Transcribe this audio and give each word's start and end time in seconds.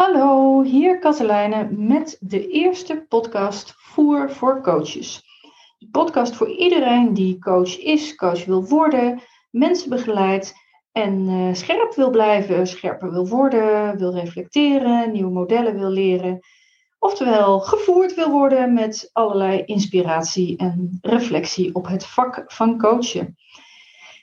Hallo, 0.00 0.62
hier 0.62 0.98
Katelijne 0.98 1.68
met 1.70 2.16
de 2.20 2.48
eerste 2.48 3.04
podcast 3.08 3.74
Voer 3.76 4.30
voor 4.30 4.62
Coaches. 4.62 5.22
De 5.78 5.88
podcast 5.90 6.36
voor 6.36 6.48
iedereen 6.48 7.14
die 7.14 7.38
coach 7.38 7.78
is, 7.78 8.14
coach 8.14 8.44
wil 8.44 8.64
worden, 8.64 9.20
mensen 9.50 9.90
begeleidt 9.90 10.54
en 10.92 11.28
uh, 11.28 11.54
scherp 11.54 11.94
wil 11.94 12.10
blijven, 12.10 12.66
scherper 12.66 13.10
wil 13.10 13.28
worden, 13.28 13.98
wil 13.98 14.14
reflecteren, 14.14 15.12
nieuwe 15.12 15.30
modellen 15.30 15.78
wil 15.78 15.90
leren. 15.90 16.40
Oftewel 16.98 17.60
gevoerd 17.60 18.14
wil 18.14 18.30
worden 18.30 18.72
met 18.72 19.10
allerlei 19.12 19.62
inspiratie 19.64 20.56
en 20.56 20.98
reflectie 21.00 21.74
op 21.74 21.86
het 21.86 22.06
vak 22.06 22.44
van 22.46 22.78
coachen. 22.78 23.36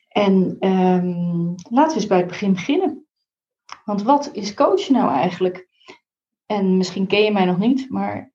En 0.08 0.58
um, 0.60 1.56
laten 1.70 1.94
we 1.94 2.00
eens 2.00 2.08
bij 2.08 2.18
het 2.18 2.28
begin 2.28 2.54
beginnen. 2.54 3.06
Want 3.86 4.04
wat 4.04 4.30
is 4.34 4.54
coachen 4.54 4.94
nou 4.94 5.12
eigenlijk? 5.12 5.67
En 6.48 6.78
misschien 6.78 7.08
ken 7.08 7.24
je 7.24 7.32
mij 7.32 7.46
nog 7.46 7.58
niet, 7.58 7.90
maar 7.90 8.34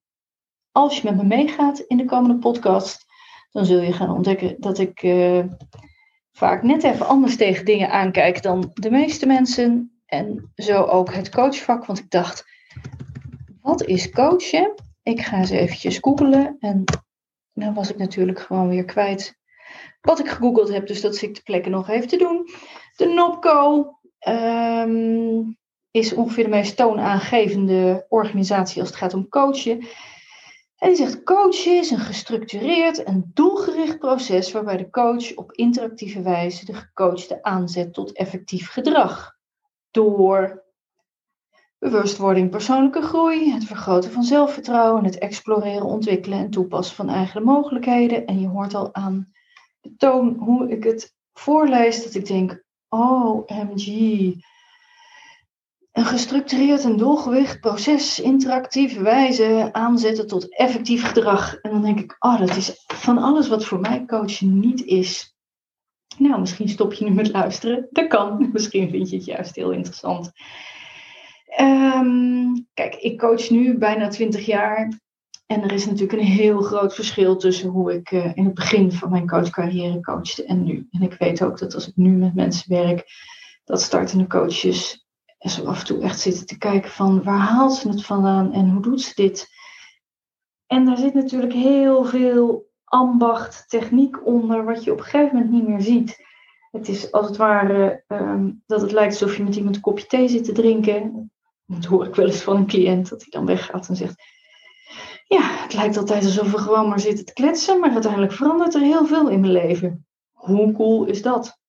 als 0.73 0.97
je 0.97 1.03
met 1.05 1.17
me 1.17 1.25
meegaat 1.25 1.79
in 1.79 1.97
de 1.97 2.05
komende 2.05 2.39
podcast, 2.39 3.05
dan 3.51 3.65
zul 3.65 3.81
je 3.81 3.93
gaan 3.93 4.11
ontdekken 4.11 4.57
dat 4.61 4.79
ik 4.79 5.03
uh, 5.03 5.45
vaak 6.33 6.63
net 6.63 6.83
even 6.83 7.07
anders 7.07 7.37
tegen 7.37 7.65
dingen 7.65 7.91
aankijk 7.91 8.43
dan 8.43 8.71
de 8.75 8.91
meeste 8.91 9.27
mensen. 9.27 10.01
En 10.07 10.53
zo 10.55 10.83
ook 10.83 11.15
het 11.15 11.31
coachvak, 11.31 11.87
want 11.87 11.99
ik 11.99 12.11
dacht, 12.11 12.45
wat 13.61 13.83
is 13.83 14.11
coachen? 14.11 14.75
Ik 15.03 15.21
ga 15.21 15.39
eens 15.39 15.51
eventjes 15.51 15.99
googelen 15.99 16.57
en 16.61 16.85
dan 17.53 17.75
was 17.75 17.91
ik 17.91 17.97
natuurlijk 17.97 18.41
gewoon 18.41 18.69
weer 18.69 18.85
kwijt 18.85 19.41
wat 20.01 20.19
ik 20.19 20.29
gegoogeld 20.29 20.69
heb. 20.69 20.87
Dus 20.87 21.01
dat 21.01 21.17
zit 21.17 21.29
ik 21.29 21.35
de 21.35 21.43
plekken 21.43 21.71
nog 21.71 21.89
even 21.89 22.09
te 22.09 22.17
doen. 22.17 22.49
De 22.97 23.07
NOPCO, 23.07 23.91
um, 24.29 25.59
is 25.93 26.15
ongeveer 26.15 26.45
de 26.45 26.51
meest 26.51 26.77
toonaangevende 26.77 28.07
organisatie 28.09 28.81
als 28.81 28.89
het 28.89 28.99
gaat 28.99 29.15
om 29.15 29.29
coachen. 29.29 29.87
En 30.77 30.89
die 30.89 30.97
zegt: 30.97 31.23
coachen 31.23 31.79
is 31.79 31.91
een 31.91 31.99
gestructureerd 31.99 33.03
en 33.03 33.31
doelgericht 33.35 33.99
proces 33.99 34.53
waarbij 34.53 34.77
de 34.77 34.91
coach 34.91 35.35
op 35.35 35.53
interactieve 35.53 36.23
wijze 36.23 36.65
de 36.65 36.75
gecoachte 36.75 37.43
aanzet 37.43 37.95
tot 37.95 38.13
effectief 38.13 38.69
gedrag. 38.69 39.37
Door 39.91 40.65
bewustwording, 41.79 42.51
persoonlijke 42.51 43.03
groei, 43.03 43.53
het 43.53 43.65
vergroten 43.65 44.11
van 44.11 44.23
zelfvertrouwen, 44.23 45.05
het 45.05 45.19
exploreren, 45.19 45.87
ontwikkelen 45.87 46.39
en 46.39 46.51
toepassen 46.51 46.97
van 46.97 47.09
eigen 47.09 47.43
mogelijkheden. 47.43 48.27
En 48.27 48.41
je 48.41 48.49
hoort 48.49 48.75
al 48.75 48.95
aan 48.95 49.33
de 49.81 49.97
toon 49.97 50.37
hoe 50.39 50.71
ik 50.71 50.85
het 50.85 51.15
voorlees 51.33 52.05
dat 52.05 52.15
ik 52.15 52.27
denk: 52.27 52.65
oh, 52.89 53.49
MG 53.49 53.87
een 55.93 56.05
gestructureerd 56.05 56.85
en 56.85 56.97
doelgewicht 56.97 57.61
proces, 57.61 58.21
interactieve 58.21 59.03
wijze 59.03 59.69
aanzetten 59.73 60.27
tot 60.27 60.57
effectief 60.57 61.07
gedrag. 61.07 61.55
En 61.55 61.71
dan 61.71 61.83
denk 61.83 62.01
ik, 62.01 62.17
oh, 62.19 62.39
dat 62.39 62.57
is 62.57 62.85
van 62.87 63.19
alles 63.19 63.49
wat 63.49 63.65
voor 63.65 63.81
mij 63.81 64.05
coachen 64.05 64.61
niet 64.61 64.85
is. 64.85 65.37
Nou, 66.19 66.41
misschien 66.41 66.69
stop 66.69 66.93
je 66.93 67.05
nu 67.05 67.11
met 67.11 67.33
luisteren. 67.33 67.89
Dat 67.91 68.07
kan. 68.07 68.49
Misschien 68.53 68.91
vind 68.91 69.11
je 69.11 69.17
het 69.17 69.25
juist 69.25 69.55
heel 69.55 69.71
interessant. 69.71 70.31
Ehm, 71.47 72.47
kijk, 72.75 72.95
ik 72.95 73.19
coach 73.19 73.51
nu 73.51 73.79
bijna 73.79 74.09
20 74.09 74.47
jaar. 74.47 75.01
En 75.47 75.63
er 75.63 75.73
is 75.73 75.87
natuurlijk 75.87 76.13
een 76.13 76.27
heel 76.27 76.63
groot 76.63 76.95
verschil 76.95 77.37
tussen 77.37 77.69
hoe 77.69 77.95
ik 77.95 78.11
uh, 78.11 78.37
in 78.37 78.45
het 78.45 78.55
begin 78.55 78.93
van 78.93 79.11
mijn 79.11 79.27
coachcarrière 79.27 80.01
coachte 80.01 80.45
en 80.45 80.63
nu. 80.63 80.87
En 80.91 81.03
ik 81.03 81.13
weet 81.19 81.45
ook 81.45 81.59
dat 81.59 81.75
als 81.75 81.89
ik 81.89 81.97
nu 81.97 82.11
met 82.11 82.35
mensen 82.35 82.71
werk, 82.71 83.05
dat 83.65 83.83
startende 83.83 84.27
coaches 84.27 85.02
en 85.43 85.51
zo 85.51 85.65
af 85.65 85.81
en 85.81 85.87
toe 85.87 86.01
echt 86.01 86.21
zitten 86.21 86.47
te 86.47 86.59
kijken 86.59 86.91
van 86.91 87.23
waar 87.23 87.39
haalt 87.39 87.75
ze 87.75 87.89
het 87.89 88.05
vandaan 88.05 88.53
en 88.53 88.71
hoe 88.71 88.83
doet 88.83 89.03
ze 89.03 89.15
dit? 89.15 89.49
En 90.67 90.85
daar 90.85 90.97
zit 90.97 91.15
natuurlijk 91.15 91.53
heel 91.53 92.05
veel 92.05 92.71
ambacht, 92.85 93.65
techniek 93.69 94.27
onder, 94.27 94.65
wat 94.65 94.85
je 94.85 94.93
op 94.93 94.99
een 94.99 95.05
gegeven 95.05 95.37
moment 95.37 95.53
niet 95.53 95.69
meer 95.69 95.81
ziet. 95.81 96.19
Het 96.71 96.89
is 96.89 97.13
als 97.13 97.27
het 97.27 97.37
ware 97.37 98.05
um, 98.09 98.63
dat 98.67 98.81
het 98.81 98.93
lijkt 98.93 99.13
alsof 99.13 99.37
je 99.37 99.43
met 99.43 99.57
iemand 99.57 99.75
een 99.77 99.83
kopje 99.83 100.07
thee 100.07 100.29
zit 100.29 100.45
te 100.45 100.53
drinken. 100.53 101.33
Dat 101.67 101.85
hoor 101.85 102.07
ik 102.07 102.15
wel 102.15 102.27
eens 102.27 102.43
van 102.43 102.57
een 102.57 102.67
cliënt, 102.67 103.09
dat 103.09 103.21
hij 103.21 103.31
dan 103.31 103.47
weggaat 103.47 103.89
en 103.89 103.97
zegt... 103.97 104.23
Ja, 105.25 105.43
het 105.43 105.75
lijkt 105.75 105.97
altijd 105.97 106.25
alsof 106.25 106.51
we 106.51 106.59
gewoon 106.59 106.89
maar 106.89 107.01
zitten 107.01 107.25
te 107.25 107.33
kletsen, 107.33 107.81
maar 107.81 107.91
uiteindelijk 107.91 108.33
verandert 108.33 108.75
er 108.75 108.81
heel 108.81 109.07
veel 109.07 109.29
in 109.29 109.41
mijn 109.41 109.53
leven. 109.53 110.07
Hoe 110.33 110.73
cool 110.73 111.05
is 111.05 111.23
dat? 111.23 111.61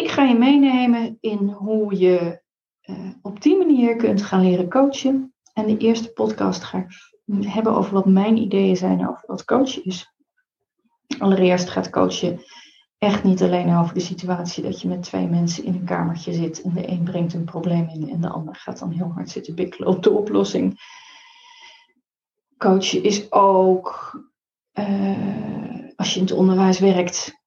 Ik 0.00 0.10
ga 0.10 0.22
je 0.22 0.34
meenemen 0.34 1.18
in 1.20 1.48
hoe 1.48 1.98
je 1.98 2.42
uh, 2.84 3.10
op 3.22 3.42
die 3.42 3.56
manier 3.56 3.96
kunt 3.96 4.22
gaan 4.22 4.40
leren 4.40 4.68
coachen. 4.68 5.34
En 5.52 5.66
de 5.66 5.76
eerste 5.76 6.12
podcast 6.12 6.64
ga 6.64 6.78
ik 6.78 7.46
hebben 7.46 7.74
over 7.74 7.92
wat 7.92 8.06
mijn 8.06 8.36
ideeën 8.36 8.76
zijn 8.76 9.08
over 9.08 9.22
wat 9.26 9.44
coachen 9.44 9.84
is. 9.84 10.12
Allereerst 11.18 11.68
gaat 11.68 11.90
coachen 11.90 12.40
echt 12.98 13.24
niet 13.24 13.42
alleen 13.42 13.76
over 13.76 13.94
de 13.94 14.00
situatie 14.00 14.62
dat 14.62 14.80
je 14.80 14.88
met 14.88 15.02
twee 15.02 15.26
mensen 15.26 15.64
in 15.64 15.74
een 15.74 15.84
kamertje 15.84 16.32
zit 16.32 16.62
en 16.62 16.72
de 16.72 16.88
een 16.88 17.02
brengt 17.02 17.34
een 17.34 17.44
probleem 17.44 17.88
in 17.88 18.10
en 18.10 18.20
de 18.20 18.28
ander 18.28 18.56
gaat 18.56 18.78
dan 18.78 18.90
heel 18.90 19.12
hard 19.14 19.30
zitten 19.30 19.54
bikkelen 19.54 19.88
op 19.88 20.02
de 20.02 20.10
oplossing. 20.10 20.80
Coachen 22.56 23.02
is 23.02 23.32
ook 23.32 24.18
uh, 24.74 25.88
als 25.96 26.14
je 26.14 26.20
in 26.20 26.26
het 26.26 26.34
onderwijs 26.34 26.78
werkt, 26.78 27.39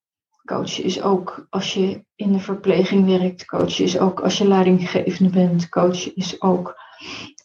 Coachen 0.45 0.83
is 0.83 1.01
ook 1.01 1.47
als 1.49 1.73
je 1.73 2.05
in 2.15 2.31
de 2.31 2.39
verpleging 2.39 3.05
werkt. 3.05 3.45
Coachen 3.45 3.85
is 3.85 3.99
ook 3.99 4.19
als 4.19 4.37
je 4.37 4.47
leidinggevende 4.47 5.31
bent. 5.31 5.69
Coachen 5.69 6.15
is 6.15 6.41
ook 6.41 6.75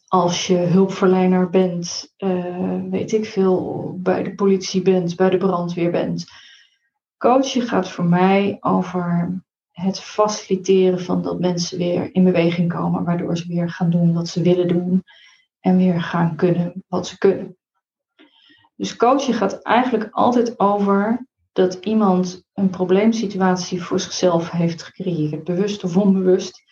als 0.06 0.47
je 0.47 0.56
hulpverlener 0.56 1.50
bent. 1.50 2.14
Uh, 2.19 2.81
weet 2.91 3.12
ik 3.12 3.26
veel, 3.26 3.92
bij 4.03 4.22
de 4.22 4.34
politie 4.34 4.82
bent, 4.82 5.16
bij 5.16 5.31
de 5.31 5.36
brandweer 5.36 5.91
bent. 5.91 6.25
Coachen 7.16 7.62
gaat 7.62 7.91
voor 7.91 8.04
mij 8.04 8.56
over 8.60 9.36
het 9.70 10.00
faciliteren 10.00 11.00
van 11.00 11.22
dat 11.22 11.41
mensen 11.41 11.78
weer 11.78 12.15
in 12.15 12.25
beweging 12.25 12.72
komen, 12.72 13.04
waardoor 13.04 13.36
ze 13.36 13.48
weer 13.48 13.70
gaan 13.70 13.91
doen 13.91 14.12
wat 14.12 14.28
ze 14.28 14.42
willen 14.42 14.69
doen 14.69 15.04
en 15.60 15.76
weer 15.76 16.03
gaan 16.03 16.36
kunnen 16.36 16.84
wat 16.88 17.06
ze 17.06 17.19
kunnen. 17.19 17.56
Dus 18.76 18.97
coachen 18.97 19.34
gaat 19.34 19.62
eigenlijk 19.62 20.09
altijd 20.10 20.59
over 20.59 21.28
dat 21.58 21.74
iemand 21.74 22.44
een 22.54 22.70
probleemsituatie 22.70 23.82
voor 23.82 24.00
zichzelf 24.00 24.50
heeft 24.50 24.82
gecreëerd, 24.82 25.44
bewust 25.44 25.84
of 25.84 25.96
onbewust. 25.96 26.62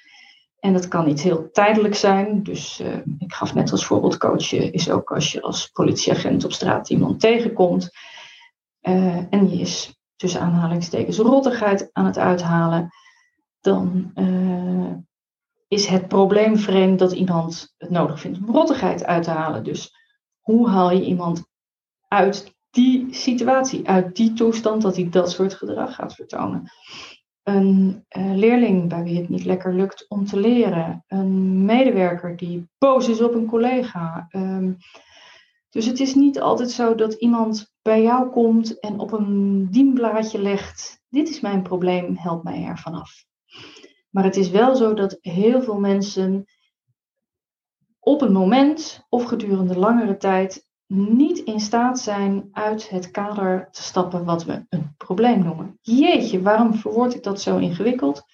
En 0.59 0.73
dat 0.73 0.89
kan 0.89 1.07
niet 1.07 1.21
heel 1.21 1.51
tijdelijk 1.51 1.95
zijn. 1.95 2.43
Dus 2.43 2.81
uh, 2.81 2.97
ik 3.19 3.35
gaf 3.35 3.55
net 3.55 3.73
als 3.73 3.87
voorbeeld 3.87 4.17
coachen 4.17 4.73
is 4.73 4.91
ook 4.91 5.13
als 5.13 5.33
je 5.33 5.43
als 5.43 5.69
politieagent 5.69 6.45
op 6.45 6.53
straat 6.53 6.91
iemand 6.91 7.21
tegenkomt. 7.21 7.91
Uh, 8.83 9.17
en 9.31 9.47
die 9.47 9.61
is 9.61 10.01
tussen 10.17 10.41
aanhalingstekens 10.41 11.19
rottigheid 11.19 11.91
aan 11.93 12.07
het 12.07 12.19
uithalen. 12.19 12.91
Dan 13.61 14.13
uh, 14.15 14.93
is 15.69 15.87
het 15.87 16.09
probleem 16.09 16.57
vreemd 16.59 16.99
dat 16.99 17.13
iemand 17.13 17.75
het 17.77 17.91
nodig 17.91 18.21
vindt 18.21 18.39
om 18.39 18.55
rottigheid 18.55 19.05
uit 19.05 19.23
te 19.23 19.31
halen. 19.31 19.65
Dus 19.65 19.95
hoe 20.41 20.69
haal 20.69 20.91
je 20.91 21.05
iemand 21.05 21.45
uit 22.09 22.56
die 22.77 23.07
situatie, 23.11 23.89
uit 23.89 24.17
die 24.17 24.33
toestand 24.33 24.83
dat 24.83 24.97
hij 24.97 25.09
dat 25.09 25.31
soort 25.31 25.55
gedrag 25.55 25.95
gaat 25.95 26.15
vertonen. 26.15 26.71
Een 27.43 28.05
uh, 28.17 28.35
leerling 28.35 28.89
bij 28.89 29.03
wie 29.03 29.21
het 29.21 29.29
niet 29.29 29.45
lekker 29.45 29.75
lukt 29.75 30.05
om 30.09 30.27
te 30.27 30.41
leren. 30.41 31.05
Een 31.07 31.65
medewerker 31.65 32.37
die 32.37 32.69
boos 32.79 33.09
is 33.09 33.21
op 33.21 33.35
een 33.35 33.47
collega. 33.47 34.27
Um, 34.31 34.77
dus 35.71 35.87
het 35.87 36.01
is 36.01 36.15
niet 36.15 36.41
altijd 36.41 36.71
zo 36.71 36.95
dat 36.95 37.13
iemand 37.13 37.75
bij 37.83 38.03
jou 38.03 38.31
komt 38.31 38.79
en 38.81 38.99
op 38.99 39.13
een 39.13 39.69
dienblaadje 39.71 40.39
legt: 40.43 41.01
Dit 41.09 41.29
is 41.29 41.41
mijn 41.41 41.63
probleem, 41.63 42.17
help 42.17 42.43
mij 42.43 42.65
ervan 42.65 42.95
af. 42.95 43.25
Maar 44.11 44.25
het 44.25 44.37
is 44.37 44.51
wel 44.51 44.77
zo 44.77 44.95
dat 44.95 45.19
heel 45.21 45.63
veel 45.63 45.81
mensen 45.81 46.45
op 47.99 48.21
een 48.21 48.33
moment 48.33 49.07
of 49.09 49.25
gedurende 49.25 49.79
langere 49.79 50.17
tijd 50.17 50.66
niet 50.87 51.39
in 51.39 51.61
staat 51.61 51.99
zijn 51.99 52.49
uit 52.53 52.89
het 52.89 53.11
kader 53.11 53.69
te 53.71 53.83
stappen 53.83 54.25
wat 54.25 54.45
we 54.45 54.67
een 54.69 54.95
probleem 54.97 55.45
noemen. 55.45 55.79
Jeetje, 55.81 56.43
waarom 56.43 56.75
verwoord 56.75 57.15
ik 57.15 57.23
dat 57.23 57.41
zo 57.41 57.57
ingewikkeld? 57.57 58.25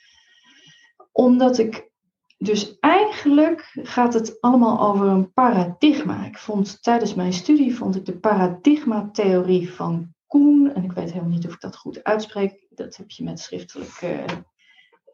Omdat 1.12 1.58
ik 1.58 1.90
dus 2.38 2.78
eigenlijk 2.80 3.70
gaat 3.82 4.14
het 4.14 4.40
allemaal 4.40 4.80
over 4.80 5.06
een 5.06 5.32
paradigma. 5.32 6.24
Ik 6.24 6.38
vond 6.38 6.82
tijdens 6.82 7.14
mijn 7.14 7.32
studie 7.32 7.76
vond 7.76 7.96
ik 7.96 8.06
de 8.06 8.18
paradigmatheorie 8.18 9.72
van 9.72 10.14
Koen, 10.26 10.74
en 10.74 10.84
ik 10.84 10.92
weet 10.92 11.12
helemaal 11.12 11.34
niet 11.34 11.46
of 11.46 11.54
ik 11.54 11.60
dat 11.60 11.76
goed 11.76 12.04
uitspreek. 12.04 12.66
Dat 12.68 12.96
heb 12.96 13.10
je 13.10 13.24
met 13.24 13.40
schriftelijk 13.40 14.00
uh, 14.02 14.24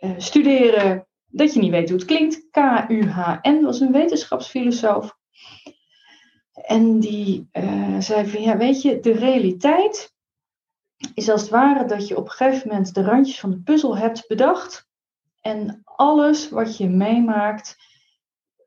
uh, 0.01 0.11
studeren, 0.19 1.07
dat 1.27 1.55
je 1.55 1.61
niet 1.61 1.71
weet 1.71 1.89
hoe 1.89 1.99
het 1.99 2.07
klinkt. 2.07 2.47
K-U-H-N 2.51 3.63
was 3.63 3.81
een 3.81 3.93
wetenschapsfilosoof. 3.93 5.17
En 6.67 7.01
die 7.01 7.49
uh, 7.53 8.01
zei 8.01 8.27
van 8.27 8.43
ja, 8.43 8.57
weet 8.57 8.83
je, 8.83 9.01
de 9.01 9.13
realiteit 9.13 10.15
is 11.15 11.31
als 11.31 11.41
het 11.41 11.51
ware 11.51 11.85
dat 11.85 12.09
je 12.09 12.17
op 12.17 12.25
een 12.25 12.31
gegeven 12.31 12.69
moment 12.69 12.95
de 12.95 13.03
randjes 13.03 13.41
van 13.41 13.51
de 13.51 13.61
puzzel 13.61 13.97
hebt 13.97 14.29
bedacht. 14.29 14.87
En 15.41 15.81
alles 15.85 16.49
wat 16.49 16.77
je 16.77 16.89
meemaakt 16.89 17.77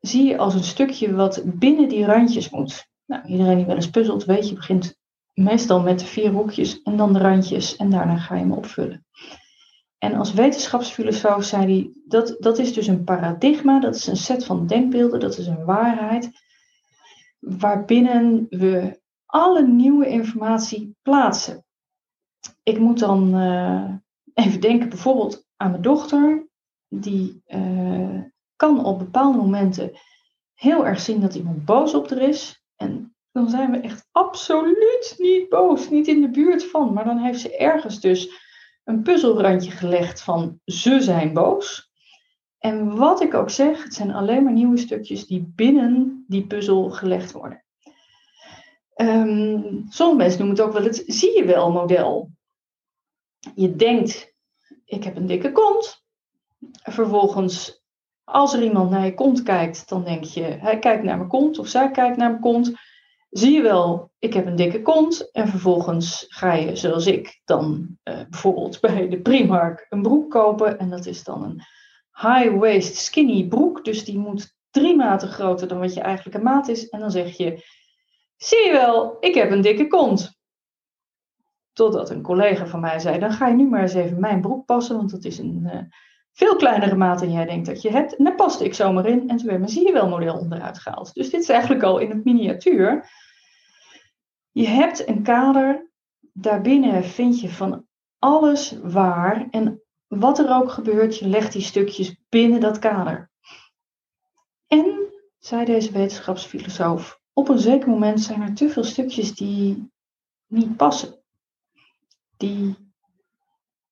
zie 0.00 0.26
je 0.26 0.38
als 0.38 0.54
een 0.54 0.64
stukje 0.64 1.14
wat 1.14 1.42
binnen 1.44 1.88
die 1.88 2.04
randjes 2.04 2.50
moet. 2.50 2.86
Nou, 3.06 3.26
iedereen 3.26 3.56
die 3.56 3.66
wel 3.66 3.74
eens 3.74 3.90
puzzelt, 3.90 4.24
weet 4.24 4.48
je, 4.48 4.54
begint 4.54 5.00
meestal 5.34 5.80
met 5.80 5.98
de 5.98 6.06
vier 6.06 6.30
hoekjes 6.30 6.82
en 6.82 6.96
dan 6.96 7.12
de 7.12 7.18
randjes 7.18 7.76
en 7.76 7.90
daarna 7.90 8.16
ga 8.16 8.34
je 8.34 8.40
hem 8.40 8.52
opvullen. 8.52 9.06
En 9.98 10.14
als 10.14 10.32
wetenschapsfilosoof 10.32 11.44
zei 11.44 11.64
hij, 11.64 11.92
dat, 12.06 12.36
dat 12.38 12.58
is 12.58 12.72
dus 12.72 12.86
een 12.86 13.04
paradigma, 13.04 13.80
dat 13.80 13.94
is 13.94 14.06
een 14.06 14.16
set 14.16 14.44
van 14.44 14.66
denkbeelden, 14.66 15.20
dat 15.20 15.38
is 15.38 15.46
een 15.46 15.64
waarheid, 15.64 16.30
waarbinnen 17.42 18.46
we 18.50 19.00
alle 19.26 19.66
nieuwe 19.66 20.08
informatie 20.08 20.96
plaatsen. 21.02 21.64
Ik 22.62 22.78
moet 22.78 22.98
dan 22.98 23.36
uh, 23.36 23.94
even 24.34 24.60
denken 24.60 24.88
bijvoorbeeld 24.88 25.46
aan 25.56 25.70
mijn 25.70 25.82
dochter, 25.82 26.48
die 26.88 27.42
uh, 27.46 28.20
kan 28.56 28.84
op 28.84 28.98
bepaalde 28.98 29.38
momenten 29.38 29.92
heel 30.54 30.86
erg 30.86 31.00
zien 31.00 31.20
dat 31.20 31.34
iemand 31.34 31.64
boos 31.64 31.94
op 31.94 32.10
er 32.10 32.22
is. 32.22 32.64
En 32.76 33.16
dan 33.32 33.48
zijn 33.48 33.70
we 33.70 33.78
echt 33.78 34.08
absoluut 34.10 35.14
niet 35.18 35.48
boos, 35.48 35.90
niet 35.90 36.08
in 36.08 36.20
de 36.20 36.30
buurt 36.30 36.64
van. 36.64 36.92
Maar 36.92 37.04
dan 37.04 37.18
heeft 37.18 37.40
ze 37.40 37.56
ergens 37.56 38.00
dus 38.00 38.30
een 38.84 39.02
puzzelrandje 39.02 39.70
gelegd 39.70 40.22
van 40.22 40.60
ze 40.64 41.00
zijn 41.00 41.32
boos. 41.32 41.91
En 42.62 42.96
wat 42.96 43.22
ik 43.22 43.34
ook 43.34 43.50
zeg, 43.50 43.82
het 43.82 43.94
zijn 43.94 44.14
alleen 44.14 44.42
maar 44.42 44.52
nieuwe 44.52 44.76
stukjes 44.76 45.26
die 45.26 45.52
binnen 45.54 46.24
die 46.28 46.46
puzzel 46.46 46.90
gelegd 46.90 47.32
worden. 47.32 47.64
Um, 48.96 49.84
sommige 49.88 50.18
mensen 50.18 50.38
noemen 50.38 50.56
het 50.56 50.66
ook 50.66 50.72
wel 50.72 50.84
het 50.84 51.02
zie 51.06 51.36
je 51.36 51.44
wel 51.44 51.70
model. 51.70 52.30
Je 53.54 53.76
denkt, 53.76 54.34
ik 54.84 55.04
heb 55.04 55.16
een 55.16 55.26
dikke 55.26 55.52
kont. 55.52 56.04
Vervolgens, 56.82 57.84
als 58.24 58.54
er 58.54 58.62
iemand 58.62 58.90
naar 58.90 59.04
je 59.04 59.14
kont 59.14 59.42
kijkt, 59.42 59.88
dan 59.88 60.04
denk 60.04 60.24
je, 60.24 60.42
hij 60.42 60.78
kijkt 60.78 61.02
naar 61.02 61.16
mijn 61.16 61.28
kont 61.28 61.58
of 61.58 61.68
zij 61.68 61.90
kijkt 61.90 62.16
naar 62.16 62.30
mijn 62.30 62.42
kont 62.42 62.74
zie 63.32 63.52
je 63.52 63.62
wel, 63.62 64.10
ik 64.18 64.34
heb 64.34 64.46
een 64.46 64.56
dikke 64.56 64.82
kont. 64.82 65.30
En 65.30 65.48
vervolgens 65.48 66.24
ga 66.28 66.52
je, 66.52 66.76
zoals 66.76 67.06
ik, 67.06 67.40
dan 67.44 67.96
uh, 68.04 68.20
bijvoorbeeld 68.30 68.80
bij 68.80 69.08
de 69.08 69.20
Primark 69.20 69.86
een 69.88 70.02
broek 70.02 70.30
kopen. 70.30 70.78
En 70.78 70.90
dat 70.90 71.06
is 71.06 71.24
dan 71.24 71.44
een 71.44 71.62
high-waist 72.12 72.96
skinny 72.96 73.48
broek. 73.48 73.84
Dus 73.84 74.04
die 74.04 74.18
moet 74.18 74.56
drie 74.70 74.96
maten 74.96 75.28
groter 75.28 75.68
dan 75.68 75.78
wat 75.78 75.94
je 75.94 76.00
eigenlijke 76.00 76.42
maat 76.42 76.68
is. 76.68 76.88
En 76.88 77.00
dan 77.00 77.10
zeg 77.10 77.36
je, 77.36 77.64
zie 78.36 78.66
je 78.66 78.72
wel, 78.72 79.16
ik 79.20 79.34
heb 79.34 79.50
een 79.50 79.60
dikke 79.60 79.86
kont. 79.86 80.40
Totdat 81.72 82.10
een 82.10 82.22
collega 82.22 82.66
van 82.66 82.80
mij 82.80 82.98
zei, 82.98 83.18
dan 83.18 83.32
ga 83.32 83.48
je 83.48 83.54
nu 83.54 83.68
maar 83.68 83.82
eens 83.82 83.94
even 83.94 84.20
mijn 84.20 84.40
broek 84.40 84.66
passen. 84.66 84.96
Want 84.96 85.10
dat 85.10 85.24
is 85.24 85.38
een 85.38 85.60
uh, 85.64 85.80
veel 86.32 86.56
kleinere 86.56 86.96
maat 86.96 87.18
dan 87.18 87.32
jij 87.32 87.44
denkt 87.44 87.66
dat 87.66 87.82
je 87.82 87.90
hebt. 87.90 88.16
En 88.16 88.24
daar 88.24 88.34
paste 88.34 88.64
ik 88.64 88.74
zomaar 88.74 89.06
in. 89.06 89.28
En 89.28 89.36
toen 89.36 89.46
werd 89.46 89.58
mijn 89.58 89.70
zie 89.70 89.86
je 89.86 89.92
wel 89.92 90.08
model 90.08 90.38
onderuit 90.38 90.78
gehaald. 90.78 91.14
Dus 91.14 91.30
dit 91.30 91.42
is 91.42 91.48
eigenlijk 91.48 91.82
al 91.82 91.98
in 91.98 92.10
het 92.10 92.24
miniatuur. 92.24 93.10
Je 94.50 94.66
hebt 94.66 95.08
een 95.08 95.22
kader, 95.22 95.90
daarbinnen 96.32 97.04
vind 97.04 97.40
je 97.40 97.48
van 97.48 97.86
alles 98.18 98.78
waar 98.82 99.48
en 99.50 99.81
wat 100.18 100.38
er 100.38 100.54
ook 100.54 100.70
gebeurt, 100.70 101.18
je 101.18 101.28
legt 101.28 101.52
die 101.52 101.62
stukjes 101.62 102.16
binnen 102.28 102.60
dat 102.60 102.78
kader. 102.78 103.30
En, 104.66 105.12
zei 105.38 105.64
deze 105.64 105.92
wetenschapsfilosoof, 105.92 107.20
op 107.32 107.48
een 107.48 107.58
zeker 107.58 107.88
moment 107.88 108.20
zijn 108.20 108.42
er 108.42 108.54
te 108.54 108.68
veel 108.68 108.84
stukjes 108.84 109.34
die 109.34 109.92
niet 110.46 110.76
passen. 110.76 111.22
Die 112.36 112.76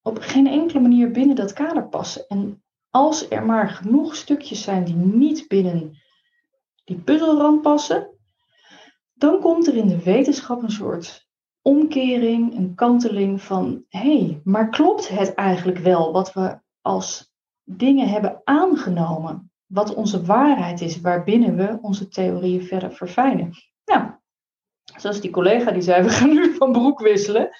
op 0.02 0.18
geen 0.18 0.46
enkele 0.46 0.80
manier 0.80 1.10
binnen 1.10 1.36
dat 1.36 1.52
kader 1.52 1.88
passen. 1.88 2.26
En 2.28 2.62
als 2.90 3.30
er 3.30 3.44
maar 3.44 3.68
genoeg 3.68 4.16
stukjes 4.16 4.62
zijn 4.62 4.84
die 4.84 4.94
niet 4.94 5.48
binnen 5.48 5.98
die 6.84 6.98
puzzelrand 6.98 7.62
passen, 7.62 8.10
dan 9.12 9.40
komt 9.40 9.66
er 9.66 9.76
in 9.76 9.88
de 9.88 10.02
wetenschap 10.02 10.62
een 10.62 10.70
soort 10.70 11.28
omkering, 11.62 12.56
een 12.56 12.74
kanteling 12.74 13.42
van 13.42 13.84
hé, 13.88 14.18
hey, 14.18 14.40
maar 14.44 14.68
klopt 14.68 15.08
het 15.08 15.34
eigenlijk 15.34 15.78
wel 15.78 16.12
wat 16.12 16.32
we 16.32 16.58
als 16.80 17.32
dingen 17.64 18.08
hebben 18.08 18.40
aangenomen? 18.44 19.52
Wat 19.66 19.94
onze 19.94 20.24
waarheid 20.24 20.80
is, 20.80 21.00
waarbinnen 21.00 21.56
we 21.56 21.78
onze 21.80 22.08
theorieën 22.08 22.62
verder 22.62 22.92
verfijnen? 22.92 23.52
Nou, 23.84 24.10
zoals 24.98 25.20
die 25.20 25.30
collega 25.30 25.70
die 25.70 25.82
zei, 25.82 26.02
we 26.02 26.08
gaan 26.08 26.32
nu 26.32 26.54
van 26.54 26.72
broek 26.72 27.00
wisselen. 27.00 27.50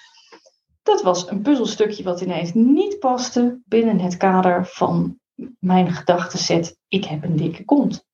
Dat 0.83 1.03
was 1.03 1.31
een 1.31 1.43
puzzelstukje 1.43 2.03
wat 2.03 2.21
ineens 2.21 2.55
niet 2.55 2.99
paste 2.99 3.61
binnen 3.65 3.99
het 3.99 4.17
kader 4.17 4.67
van 4.67 5.21
mijn 5.59 5.93
gedachtenset. 5.93 6.79
Ik 6.89 7.05
heb 7.05 7.25
een 7.25 7.37
dikke 7.37 7.65
kont. 7.65 8.07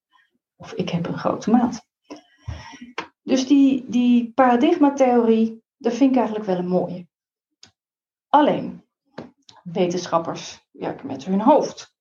Of 0.56 0.72
ik 0.72 0.88
heb 0.88 1.06
een 1.06 1.18
grote 1.18 1.50
maat. 1.50 1.86
Dus 3.22 3.46
die, 3.46 3.84
die 3.88 4.32
paradigmatheorie, 4.34 5.62
dat 5.78 5.94
vind 5.94 6.10
ik 6.10 6.16
eigenlijk 6.16 6.46
wel 6.46 6.58
een 6.58 6.68
mooie. 6.68 7.08
Alleen, 8.28 8.84
wetenschappers 9.62 10.66
werken 10.70 11.06
met 11.06 11.24
hun 11.24 11.40
hoofd. 11.40 11.94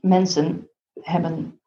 Mensen 0.00 0.70
hebben 1.00 1.60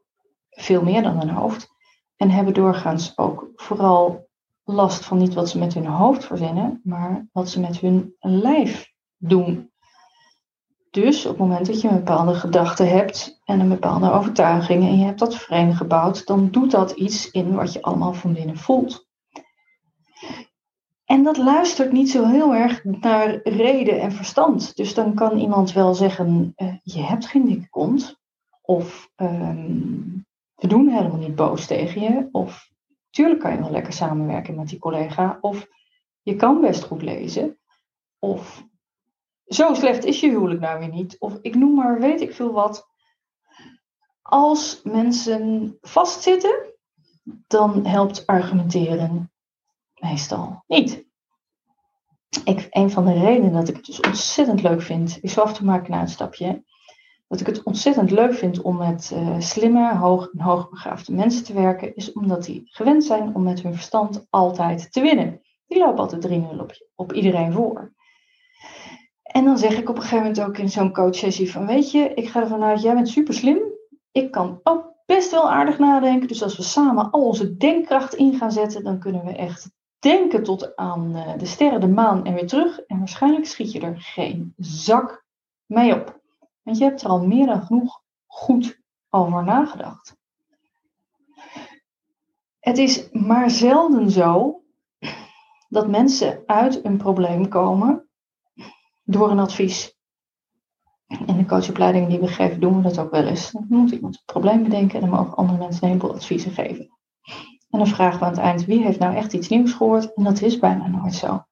veel 0.49 0.83
meer 0.83 1.03
dan 1.03 1.21
een 1.21 1.29
hoofd 1.29 1.69
en 2.15 2.29
hebben 2.29 2.53
doorgaans 2.53 3.17
ook 3.17 3.49
vooral 3.55 4.29
last 4.63 5.05
van 5.05 5.17
niet 5.17 5.33
wat 5.33 5.49
ze 5.49 5.57
met 5.57 5.73
hun 5.73 5.85
hoofd 5.85 6.25
verzinnen, 6.25 6.81
maar 6.83 7.27
wat 7.31 7.49
ze 7.49 7.59
met 7.59 7.79
hun 7.79 8.15
lijf 8.19 8.93
doen. 9.17 9.71
Dus 10.91 11.25
op 11.25 11.31
het 11.31 11.39
moment 11.39 11.65
dat 11.65 11.81
je 11.81 11.87
een 11.87 11.95
bepaalde 11.95 12.33
gedachte 12.33 12.83
hebt 12.83 13.41
en 13.43 13.59
een 13.59 13.69
bepaalde 13.69 14.11
overtuiging 14.11 14.83
en 14.83 14.97
je 14.97 15.05
hebt 15.05 15.19
dat 15.19 15.35
frame 15.35 15.75
gebouwd, 15.75 16.25
dan 16.25 16.51
doet 16.51 16.71
dat 16.71 16.91
iets 16.91 17.31
in 17.31 17.55
wat 17.55 17.73
je 17.73 17.81
allemaal 17.81 18.13
van 18.13 18.33
binnen 18.33 18.57
voelt. 18.57 19.07
En 21.07 21.23
dat 21.23 21.37
luistert 21.37 21.91
niet 21.91 22.09
zo 22.09 22.25
heel 22.25 22.53
erg 22.53 22.83
naar 22.83 23.39
reden 23.43 24.01
en 24.01 24.11
verstand. 24.11 24.75
Dus 24.75 24.93
dan 24.93 25.13
kan 25.15 25.37
iemand 25.37 25.71
wel 25.71 25.93
zeggen, 25.93 26.53
uh, 26.57 26.75
je 26.83 27.01
hebt 27.01 27.27
geen 27.27 27.45
dikke 27.45 27.69
kont. 27.69 28.19
Of 28.61 29.11
ehm, 29.15 29.91
we 30.55 30.67
doen 30.67 30.87
helemaal 30.87 31.17
niet 31.17 31.35
boos 31.35 31.65
tegen 31.65 32.01
je. 32.01 32.29
Of 32.31 32.71
tuurlijk 33.09 33.39
kan 33.39 33.51
je 33.51 33.59
wel 33.59 33.71
lekker 33.71 33.93
samenwerken 33.93 34.55
met 34.55 34.67
die 34.67 34.79
collega. 34.79 35.37
Of 35.41 35.67
je 36.21 36.35
kan 36.35 36.61
best 36.61 36.83
goed 36.83 37.01
lezen. 37.01 37.59
Of 38.19 38.65
zo 39.45 39.73
slecht 39.73 40.03
is 40.03 40.19
je 40.19 40.29
huwelijk 40.29 40.59
nou 40.59 40.79
weer 40.79 40.89
niet. 40.89 41.19
Of 41.19 41.37
ik 41.41 41.55
noem 41.55 41.73
maar 41.73 41.99
weet 41.99 42.21
ik 42.21 42.33
veel 42.33 42.51
wat. 42.51 42.87
Als 44.21 44.81
mensen 44.83 45.77
vastzitten, 45.81 46.73
dan 47.23 47.85
helpt 47.85 48.25
argumenteren 48.25 49.31
meestal 49.99 50.63
niet. 50.67 51.05
Ik, 52.43 52.67
een 52.69 52.91
van 52.91 53.05
de 53.05 53.13
redenen 53.13 53.51
dat 53.51 53.67
ik 53.67 53.75
het 53.75 53.85
dus 53.85 53.99
ontzettend 53.99 54.61
leuk 54.61 54.81
vind, 54.81 55.17
ik 55.21 55.29
zal 55.29 55.43
af 55.43 55.53
toe 55.53 55.65
maken 55.65 55.93
een 55.93 55.99
uitstapje, 55.99 56.63
dat 57.27 57.39
ik 57.39 57.45
het 57.45 57.63
ontzettend 57.63 58.11
leuk 58.11 58.33
vind 58.33 58.61
om 58.61 58.77
met 58.77 59.11
uh, 59.13 59.39
slimme, 59.39 59.95
hoog 59.95 60.29
en 60.33 60.39
hoogbegaafde 60.39 61.13
mensen 61.13 61.43
te 61.43 61.53
werken, 61.53 61.95
is 61.95 62.13
omdat 62.13 62.45
die 62.45 62.61
gewend 62.65 63.03
zijn 63.03 63.35
om 63.35 63.43
met 63.43 63.61
hun 63.61 63.73
verstand 63.73 64.25
altijd 64.29 64.91
te 64.91 65.01
winnen. 65.01 65.41
Die 65.67 65.77
lopen 65.77 65.99
altijd 65.99 66.27
3-0 66.27 66.59
op, 66.59 66.87
op 66.95 67.13
iedereen 67.13 67.53
voor. 67.53 67.95
En 69.23 69.45
dan 69.45 69.57
zeg 69.57 69.77
ik 69.77 69.89
op 69.89 69.95
een 69.95 70.01
gegeven 70.01 70.25
moment 70.25 70.41
ook 70.41 70.57
in 70.57 70.69
zo'n 70.69 70.93
coachsessie 70.93 71.51
van, 71.51 71.65
weet 71.65 71.91
je, 71.91 72.13
ik 72.13 72.29
ga 72.29 72.41
ervan 72.41 72.63
uit, 72.63 72.81
jij 72.81 72.93
bent 72.93 73.09
super 73.09 73.33
slim. 73.33 73.59
Ik 74.11 74.31
kan 74.31 74.59
ook 74.63 74.93
best 75.05 75.31
wel 75.31 75.51
aardig 75.51 75.79
nadenken. 75.79 76.27
Dus 76.27 76.43
als 76.43 76.57
we 76.57 76.63
samen 76.63 77.11
al 77.11 77.25
onze 77.25 77.57
denkkracht 77.57 78.13
in 78.13 78.33
gaan 78.33 78.51
zetten, 78.51 78.83
dan 78.83 78.99
kunnen 78.99 79.25
we 79.25 79.35
echt 79.35 79.69
denken 80.07 80.43
tot 80.43 80.75
aan 80.75 81.15
eh, 81.15 81.37
de 81.37 81.45
sterren, 81.45 81.81
de 81.81 81.87
maan 81.87 82.25
en 82.25 82.33
weer 82.33 82.47
terug. 82.47 82.79
En 82.79 82.97
waarschijnlijk 82.97 83.45
schiet 83.45 83.71
je 83.71 83.79
er 83.79 84.01
geen 84.01 84.53
zak 84.57 85.25
mee 85.65 85.95
op. 85.95 86.19
Want 86.63 86.77
je 86.77 86.83
hebt 86.83 87.01
er 87.01 87.09
al 87.09 87.25
meer 87.25 87.45
dan 87.45 87.61
genoeg 87.61 88.01
goed 88.25 88.81
over 89.09 89.43
nagedacht. 89.43 90.15
Het 92.59 92.77
is 92.77 93.09
maar 93.11 93.49
zelden 93.49 94.11
zo 94.11 94.61
dat 95.69 95.87
mensen 95.87 96.43
uit 96.45 96.85
een 96.85 96.97
probleem 96.97 97.47
komen 97.47 98.09
door 99.03 99.31
een 99.31 99.39
advies. 99.39 99.95
In 101.07 101.37
de 101.37 101.45
coachopleiding 101.45 102.07
die 102.07 102.19
we 102.19 102.27
geven, 102.27 102.59
doen 102.59 102.75
we 102.75 102.81
dat 102.81 102.99
ook 102.99 103.11
wel 103.11 103.25
eens. 103.25 103.51
Dan 103.51 103.65
moet 103.69 103.91
iemand 103.91 104.15
een 104.15 104.21
probleem 104.25 104.63
bedenken 104.63 104.95
en 104.95 105.09
dan 105.09 105.19
mogen 105.19 105.35
andere 105.35 105.57
mensen 105.57 105.83
een 105.83 105.89
heleboel 105.89 106.13
adviezen 106.15 106.51
geven. 106.51 106.96
En 107.69 107.79
dan 107.79 107.87
vragen 107.87 108.19
we 108.19 108.25
aan 108.25 108.31
het 108.31 108.39
eind, 108.39 108.65
wie 108.65 108.83
heeft 108.83 108.99
nou 108.99 109.15
echt 109.15 109.33
iets 109.33 109.47
nieuws 109.47 109.73
gehoord? 109.73 110.13
En 110.13 110.23
dat 110.23 110.41
is 110.41 110.59
bijna 110.59 110.87
nooit 110.87 111.13
zo. 111.13 111.45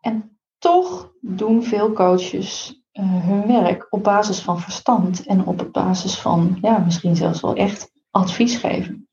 En 0.00 0.38
toch 0.58 1.12
doen 1.20 1.62
veel 1.62 1.92
coaches 1.92 2.80
uh, 2.92 3.26
hun 3.26 3.46
werk 3.46 3.86
op 3.90 4.02
basis 4.02 4.40
van 4.40 4.60
verstand 4.60 5.26
en 5.26 5.46
op 5.46 5.68
basis 5.72 6.18
van, 6.18 6.58
ja, 6.60 6.78
misschien 6.78 7.16
zelfs 7.16 7.40
wel 7.40 7.54
echt 7.54 7.92
advies 8.10 8.56
geven. 8.56 9.08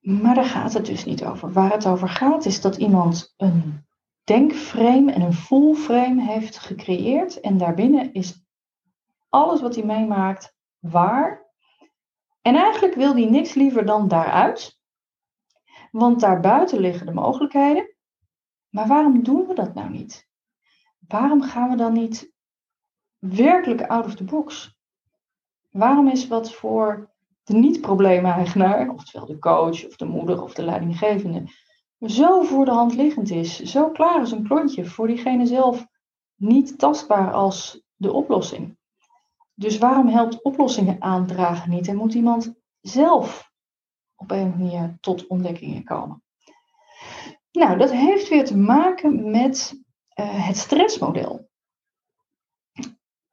Maar 0.00 0.34
daar 0.34 0.44
gaat 0.44 0.72
het 0.72 0.86
dus 0.86 1.04
niet 1.04 1.24
over. 1.24 1.52
Waar 1.52 1.72
het 1.72 1.86
over 1.86 2.08
gaat 2.08 2.44
is 2.44 2.60
dat 2.60 2.76
iemand 2.76 3.34
een 3.36 3.86
denkframe 4.24 5.12
en 5.12 5.20
een 5.20 5.34
full 5.34 5.74
frame 5.74 6.22
heeft 6.22 6.58
gecreëerd. 6.58 7.40
En 7.40 7.58
daarbinnen 7.58 8.12
is 8.12 8.44
alles 9.28 9.60
wat 9.60 9.74
hij 9.74 9.84
meemaakt 9.84 10.54
waar. 10.78 11.49
En 12.50 12.56
eigenlijk 12.56 12.94
wil 12.94 13.12
hij 13.12 13.24
niks 13.24 13.54
liever 13.54 13.86
dan 13.86 14.08
daaruit. 14.08 14.78
Want 15.90 16.20
daarbuiten 16.20 16.80
liggen 16.80 17.06
de 17.06 17.12
mogelijkheden. 17.12 17.94
Maar 18.68 18.86
waarom 18.86 19.22
doen 19.22 19.46
we 19.46 19.54
dat 19.54 19.74
nou 19.74 19.90
niet? 19.90 20.28
Waarom 21.08 21.42
gaan 21.42 21.70
we 21.70 21.76
dan 21.76 21.92
niet 21.92 22.32
werkelijk 23.18 23.82
out 23.82 24.04
of 24.04 24.14
the 24.14 24.24
box? 24.24 24.76
Waarom 25.70 26.08
is 26.08 26.28
wat 26.28 26.52
voor 26.52 27.10
de 27.42 27.54
niet-probleemeigenaar, 27.54 28.88
oftewel 28.88 29.26
de 29.26 29.38
coach 29.38 29.86
of 29.86 29.96
de 29.96 30.06
moeder 30.06 30.42
of 30.42 30.54
de 30.54 30.64
leidinggevende, 30.64 31.44
zo 32.00 32.42
voor 32.42 32.64
de 32.64 32.70
hand 32.70 32.94
liggend 32.94 33.30
is, 33.30 33.62
zo 33.62 33.90
klaar 33.90 34.18
als 34.18 34.32
een 34.32 34.46
klontje, 34.46 34.84
voor 34.84 35.06
diegene 35.06 35.46
zelf 35.46 35.86
niet 36.34 36.78
tastbaar 36.78 37.32
als 37.32 37.82
de 37.96 38.12
oplossing? 38.12 38.78
Dus 39.60 39.78
waarom 39.78 40.08
helpt 40.08 40.42
oplossingen 40.42 41.02
aandragen 41.02 41.70
niet 41.70 41.88
en 41.88 41.96
moet 41.96 42.14
iemand 42.14 42.54
zelf 42.80 43.50
op 44.14 44.30
een 44.30 44.50
manier 44.50 44.96
tot 45.00 45.26
ontdekkingen 45.26 45.84
komen? 45.84 46.22
Nou, 47.52 47.78
dat 47.78 47.90
heeft 47.90 48.28
weer 48.28 48.44
te 48.44 48.56
maken 48.56 49.30
met 49.30 49.74
uh, 50.20 50.46
het 50.46 50.56
stressmodel. 50.56 51.48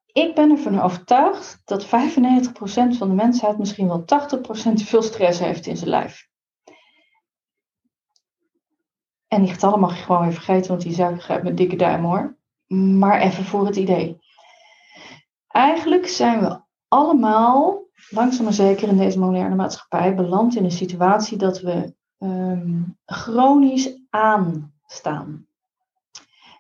Ik 0.06 0.36
ben 0.36 0.52
ervan 0.52 0.80
overtuigd 0.80 1.62
dat 1.66 1.86
95% 1.86 1.90
van 2.98 3.08
de 3.08 3.16
mensheid 3.16 3.58
misschien 3.58 3.88
wel 3.88 4.02
80% 4.02 4.04
te 4.06 4.86
veel 4.86 5.02
stress 5.02 5.40
heeft 5.40 5.66
in 5.66 5.78
zijn 5.78 5.90
lijf. 5.90 6.30
En 9.28 9.42
die 9.42 9.52
getallen 9.52 9.80
mag 9.80 9.98
je 9.98 10.04
gewoon 10.04 10.22
weer 10.22 10.34
vergeten, 10.34 10.70
want 10.70 10.82
die 10.82 10.94
zou 10.94 11.16
ik 11.16 11.44
met 11.44 11.58
dikke 11.58 11.76
duim 11.76 12.04
hoor. 12.04 12.38
Maar 12.74 13.22
even 13.22 13.44
voor 13.44 13.66
het 13.66 13.76
idee. 13.76 14.26
Eigenlijk 15.58 16.08
zijn 16.08 16.40
we 16.40 16.60
allemaal, 16.88 17.84
langzaam 18.10 18.44
maar 18.44 18.54
zeker 18.54 18.88
in 18.88 18.98
deze 18.98 19.20
moderne 19.20 19.56
maatschappij, 19.56 20.16
beland 20.16 20.56
in 20.56 20.64
een 20.64 20.72
situatie 20.72 21.38
dat 21.38 21.62
we 21.62 21.94
um, 22.20 22.98
chronisch 23.06 24.00
aanstaan. 24.10 25.48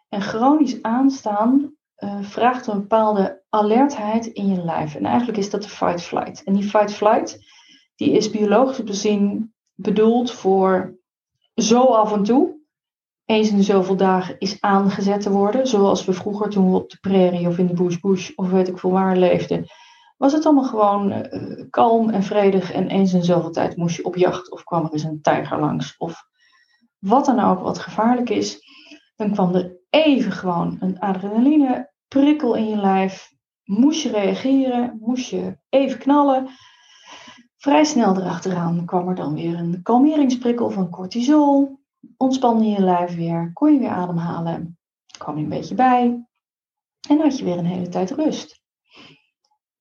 En 0.09 0.21
chronisch 0.21 0.81
aanstaan 0.81 1.75
uh, 1.97 2.21
vraagt 2.21 2.67
een 2.67 2.79
bepaalde 2.79 3.43
alertheid 3.49 4.25
in 4.25 4.47
je 4.47 4.63
lijf. 4.63 4.95
En 4.95 5.05
eigenlijk 5.05 5.37
is 5.37 5.49
dat 5.49 5.63
de 5.63 5.69
fight-flight. 5.69 6.43
En 6.43 6.53
die 6.53 6.69
fight-flight, 6.69 7.39
die 7.95 8.11
is 8.11 8.29
biologisch 8.29 8.83
bezien 8.83 9.53
bedoeld 9.73 10.31
voor 10.31 10.97
zo 11.55 11.83
af 11.83 12.13
en 12.13 12.23
toe, 12.23 12.56
eens 13.27 13.49
in 13.51 13.63
zoveel 13.63 13.95
dagen, 13.95 14.35
is 14.39 14.61
aangezet 14.61 15.21
te 15.21 15.31
worden. 15.31 15.67
Zoals 15.67 16.05
we 16.05 16.13
vroeger 16.13 16.49
toen 16.49 16.71
we 16.71 16.77
op 16.77 16.89
de 16.89 16.97
prairie 17.01 17.47
of 17.47 17.57
in 17.57 17.67
de 17.67 17.73
bush 17.73 17.99
bush 17.99 18.31
of 18.35 18.49
weet 18.49 18.67
ik 18.67 18.77
veel 18.77 18.91
waar 18.91 19.17
leefden. 19.17 19.65
Was 20.17 20.33
het 20.33 20.45
allemaal 20.45 20.63
gewoon 20.63 21.11
uh, 21.11 21.63
kalm 21.69 22.09
en 22.09 22.23
vredig 22.23 22.71
en 22.71 22.87
eens 22.87 23.13
in 23.13 23.23
zoveel 23.23 23.51
tijd 23.51 23.77
moest 23.77 23.95
je 23.95 24.05
op 24.05 24.15
jacht 24.15 24.51
of 24.51 24.63
kwam 24.63 24.85
er 24.85 24.91
eens 24.91 25.03
een 25.03 25.21
tijger 25.21 25.59
langs 25.59 25.97
of 25.97 26.23
wat 26.99 27.25
dan 27.25 27.39
ook 27.39 27.59
wat 27.59 27.79
gevaarlijk 27.79 28.29
is. 28.29 28.59
Dan 29.15 29.31
kwam 29.31 29.55
er 29.55 29.77
even 29.89 30.31
gewoon 30.31 30.77
een 30.79 30.99
adrenaline 30.99 31.91
prikkel 32.07 32.55
in 32.55 32.69
je 32.69 32.75
lijf. 32.77 33.31
Moest 33.63 34.01
je 34.01 34.09
reageren, 34.09 34.97
moest 35.01 35.29
je 35.29 35.57
even 35.69 35.99
knallen. 35.99 36.47
Vrij 37.57 37.83
snel 37.83 38.17
erachteraan 38.17 38.85
kwam 38.85 39.07
er 39.07 39.15
dan 39.15 39.33
weer 39.33 39.57
een 39.57 39.79
kalmeringsprikkel 39.83 40.69
van 40.69 40.89
cortisol. 40.89 41.79
Ontspande 42.17 42.65
je 42.65 42.81
lijf 42.81 43.15
weer, 43.15 43.51
kon 43.53 43.73
je 43.73 43.79
weer 43.79 43.89
ademhalen, 43.89 44.77
kwam 45.17 45.37
je 45.37 45.43
een 45.43 45.49
beetje 45.49 45.75
bij. 45.75 46.27
En 47.09 47.19
had 47.19 47.37
je 47.37 47.43
weer 47.43 47.57
een 47.57 47.65
hele 47.65 47.89
tijd 47.89 48.11
rust. 48.11 48.61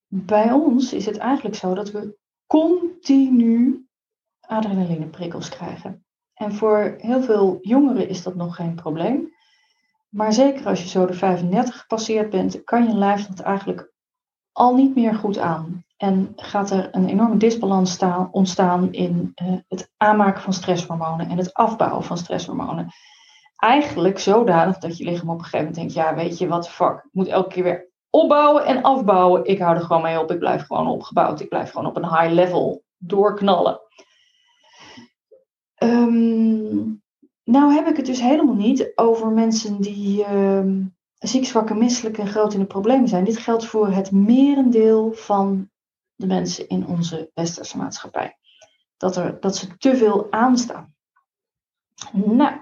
Bij 0.06 0.52
ons 0.52 0.92
is 0.92 1.06
het 1.06 1.16
eigenlijk 1.16 1.56
zo 1.56 1.75
dat 1.75 1.90
we 1.90 2.18
continu 2.47 3.87
adrenalineprikkels 4.40 5.49
krijgen. 5.49 6.04
En 6.35 6.54
voor 6.54 6.95
heel 6.99 7.23
veel 7.23 7.59
jongeren 7.61 8.09
is 8.09 8.23
dat 8.23 8.35
nog 8.35 8.56
geen 8.56 8.75
probleem. 8.75 9.35
Maar 10.09 10.33
zeker 10.33 10.66
als 10.66 10.83
je 10.83 10.88
zo 10.88 11.06
de 11.06 11.14
35 11.14 11.78
gepasseerd 11.78 12.30
bent, 12.30 12.64
kan 12.64 12.88
je 12.88 12.95
lijf 12.95 13.26
dat 13.26 13.40
eigenlijk 13.40 13.92
al 14.52 14.75
niet 14.75 14.95
meer 14.95 15.14
goed 15.14 15.38
aan. 15.38 15.86
En 15.97 16.33
gaat 16.37 16.71
er 16.71 16.88
een 16.91 17.09
enorme 17.09 17.37
disbalans 17.37 17.93
staan, 17.93 18.29
ontstaan 18.31 18.93
in 18.93 19.33
uh, 19.43 19.59
het 19.69 19.93
aanmaken 19.97 20.43
van 20.43 20.53
stresshormonen 20.53 21.29
en 21.29 21.38
het 21.38 21.55
afbouwen 21.55 22.05
van 22.05 22.19
stresshormonen. 22.19 22.88
Eigenlijk 23.57 24.19
zodanig 24.19 24.79
dat 24.79 24.99
je 24.99 25.05
lichaam 25.05 25.31
op 25.31 25.38
een 25.38 25.45
gegeven 25.45 25.59
moment 25.59 25.76
denkt, 25.76 25.93
ja 25.93 26.15
weet 26.15 26.38
je 26.38 26.49
wat 26.49 26.69
fuck, 26.69 26.97
ik 26.97 27.11
moet 27.12 27.26
elke 27.26 27.49
keer 27.49 27.62
weer 27.62 27.91
opbouwen 28.11 28.65
en 28.65 28.83
afbouwen. 28.83 29.45
Ik 29.45 29.59
hou 29.59 29.76
er 29.76 29.83
gewoon 29.83 30.03
mee 30.03 30.21
op, 30.21 30.31
ik 30.31 30.38
blijf 30.38 30.67
gewoon 30.67 30.88
opgebouwd, 30.88 31.41
ik 31.41 31.49
blijf 31.49 31.71
gewoon 31.71 31.87
op 31.87 31.97
een 31.97 32.09
high 32.09 32.33
level 32.33 32.83
doorknallen. 32.97 33.81
Um, 35.83 37.03
nou 37.45 37.73
heb 37.73 37.87
ik 37.87 37.97
het 37.97 38.07
dus 38.07 38.21
helemaal 38.21 38.55
niet 38.55 38.93
over 38.95 39.31
mensen 39.31 39.81
die 39.81 40.26
uh, 40.33 40.85
ziek, 41.15 41.45
zwak 41.45 41.75
misselijk 41.75 42.19
en 42.19 42.26
groot 42.26 42.53
in 42.53 42.61
de 42.61 42.67
problemen 42.67 43.09
zijn. 43.09 43.25
Dit 43.25 43.38
geldt 43.38 43.67
voor 43.67 43.88
het 43.88 44.11
merendeel 44.11 45.12
van 45.12 45.71
de 46.16 46.26
mensen 46.26 46.68
in 46.68 46.87
onze 46.87 47.30
westerse 47.35 47.76
maatschappij. 47.76 48.38
Dat, 48.96 49.16
er, 49.16 49.40
dat 49.40 49.56
ze 49.56 49.76
te 49.76 49.96
veel 49.96 50.32
aanstaan. 50.32 50.94
Nou, 52.12 52.61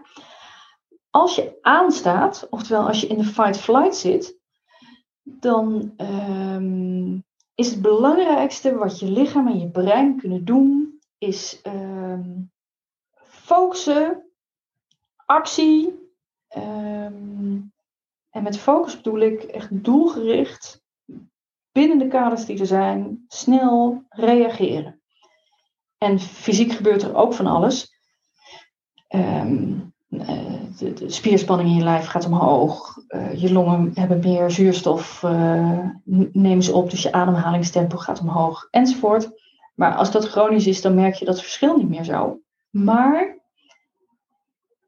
als 1.10 1.34
je 1.34 1.58
aanstaat, 1.60 2.46
oftewel 2.50 2.86
als 2.86 3.00
je 3.00 3.06
in 3.06 3.18
de 3.18 3.24
fight-flight 3.24 3.96
zit, 3.96 4.38
dan 5.22 5.94
um, 5.96 7.24
is 7.54 7.70
het 7.70 7.82
belangrijkste 7.82 8.74
wat 8.74 8.98
je 8.98 9.06
lichaam 9.06 9.48
en 9.48 9.58
je 9.58 9.70
brein 9.70 10.16
kunnen 10.16 10.44
doen, 10.44 10.98
is 11.18 11.60
um, 11.66 12.52
focussen 13.22 14.30
actie. 15.26 16.02
Ehm, 16.48 17.60
en 18.30 18.42
met 18.42 18.58
focus 18.58 18.96
bedoel 18.96 19.20
ik 19.20 19.42
echt 19.42 19.84
doelgericht 19.84 20.83
binnen 21.74 21.98
de 21.98 22.08
kaders 22.08 22.44
die 22.44 22.58
er 22.60 22.66
zijn, 22.66 23.24
snel 23.28 24.02
reageren. 24.08 25.00
En 25.98 26.20
fysiek 26.20 26.72
gebeurt 26.72 27.02
er 27.02 27.14
ook 27.14 27.34
van 27.34 27.46
alles. 27.46 27.98
Ehm, 29.08 29.72
eh, 30.08 30.54
de, 30.78 30.92
de, 30.92 31.10
spierspanning 31.10 31.68
in 31.68 31.76
je 31.76 31.82
lijf 31.82 32.06
gaat 32.06 32.26
omhoog. 32.26 32.98
Uh, 33.08 33.40
je 33.40 33.52
longen 33.52 33.90
hebben 33.94 34.18
meer 34.18 34.50
zuurstof, 34.50 35.22
uh, 35.22 35.88
nemen 36.32 36.62
ze 36.62 36.74
op, 36.74 36.90
dus 36.90 37.02
je 37.02 37.12
ademhalingstempo 37.12 37.96
gaat 37.96 38.20
omhoog, 38.20 38.68
enzovoort. 38.70 39.30
Maar 39.74 39.94
als 39.94 40.10
dat 40.10 40.28
chronisch 40.28 40.66
is, 40.66 40.82
dan 40.82 40.94
merk 40.94 41.14
je 41.14 41.24
dat 41.24 41.40
verschil 41.40 41.76
niet 41.76 41.88
meer 41.88 42.04
zo. 42.04 42.40
Maar 42.70 43.38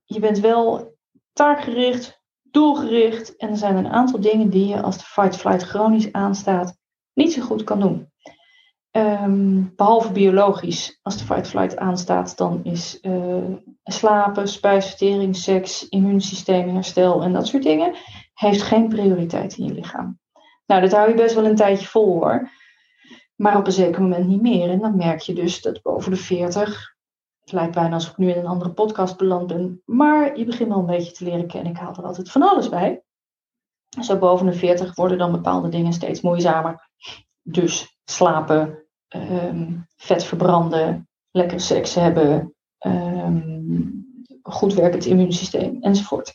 je 0.04 0.20
bent 0.20 0.38
wel 0.38 0.94
taakgericht, 1.32 2.15
doelgericht. 2.56 3.36
En 3.36 3.48
er 3.48 3.56
zijn 3.56 3.76
een 3.76 3.88
aantal 3.88 4.20
dingen 4.20 4.50
die 4.50 4.66
je 4.66 4.82
als 4.82 4.98
de 4.98 5.04
fight-flight 5.04 5.62
chronisch 5.62 6.12
aanstaat 6.12 6.76
niet 7.14 7.32
zo 7.32 7.42
goed 7.42 7.64
kan 7.64 7.80
doen. 7.80 8.10
Ehm, 8.90 9.62
behalve 9.76 10.12
biologisch, 10.12 10.98
als 11.02 11.18
de 11.18 11.24
fight-flight 11.24 11.76
aanstaat, 11.76 12.36
dan 12.36 12.64
is 12.64 12.98
uh, 13.02 13.44
slapen, 13.84 14.48
spijsvertering, 14.48 15.36
seks, 15.36 15.88
immuunsysteem, 15.88 16.68
herstel 16.68 17.22
en 17.22 17.32
dat 17.32 17.46
soort 17.46 17.62
dingen, 17.62 17.94
heeft 18.34 18.62
geen 18.62 18.88
prioriteit 18.88 19.56
in 19.56 19.64
je 19.64 19.72
lichaam. 19.72 20.18
Nou, 20.66 20.80
dat 20.80 20.92
hou 20.92 21.08
je 21.08 21.14
best 21.14 21.34
wel 21.34 21.44
een 21.44 21.56
tijdje 21.56 21.86
vol 21.86 22.12
hoor. 22.12 22.50
Maar 23.34 23.56
op 23.56 23.66
een 23.66 23.72
zeker 23.72 24.02
moment 24.02 24.26
niet 24.26 24.42
meer. 24.42 24.70
En 24.70 24.78
dan 24.78 24.96
merk 24.96 25.20
je 25.20 25.34
dus 25.34 25.62
dat 25.62 25.82
boven 25.82 26.10
de 26.10 26.16
40 26.16 26.95
het 27.46 27.54
lijkt 27.54 27.74
bijna 27.74 27.94
alsof 27.94 28.10
ik 28.10 28.16
nu 28.16 28.30
in 28.30 28.38
een 28.38 28.46
andere 28.46 28.70
podcast 28.70 29.16
beland 29.16 29.46
ben. 29.46 29.82
Maar 29.84 30.38
je 30.38 30.44
begint 30.44 30.72
al 30.72 30.78
een 30.78 30.86
beetje 30.86 31.12
te 31.12 31.24
leren 31.24 31.46
kennen. 31.46 31.72
Ik 31.72 31.78
haal 31.78 31.94
er 31.94 32.04
altijd 32.04 32.30
van 32.30 32.42
alles 32.42 32.68
bij. 32.68 33.02
Zo 34.00 34.18
boven 34.18 34.46
de 34.46 34.52
40 34.52 34.94
worden 34.94 35.18
dan 35.18 35.32
bepaalde 35.32 35.68
dingen 35.68 35.92
steeds 35.92 36.20
moeizamer. 36.20 36.90
Dus 37.42 37.98
slapen, 38.04 38.84
um, 39.08 39.86
vet 39.96 40.24
verbranden, 40.24 41.08
lekker 41.30 41.60
seks 41.60 41.94
hebben, 41.94 42.54
um, 42.86 44.06
goed 44.42 44.74
werkend 44.74 45.04
immuunsysteem 45.04 45.82
enzovoort. 45.82 46.34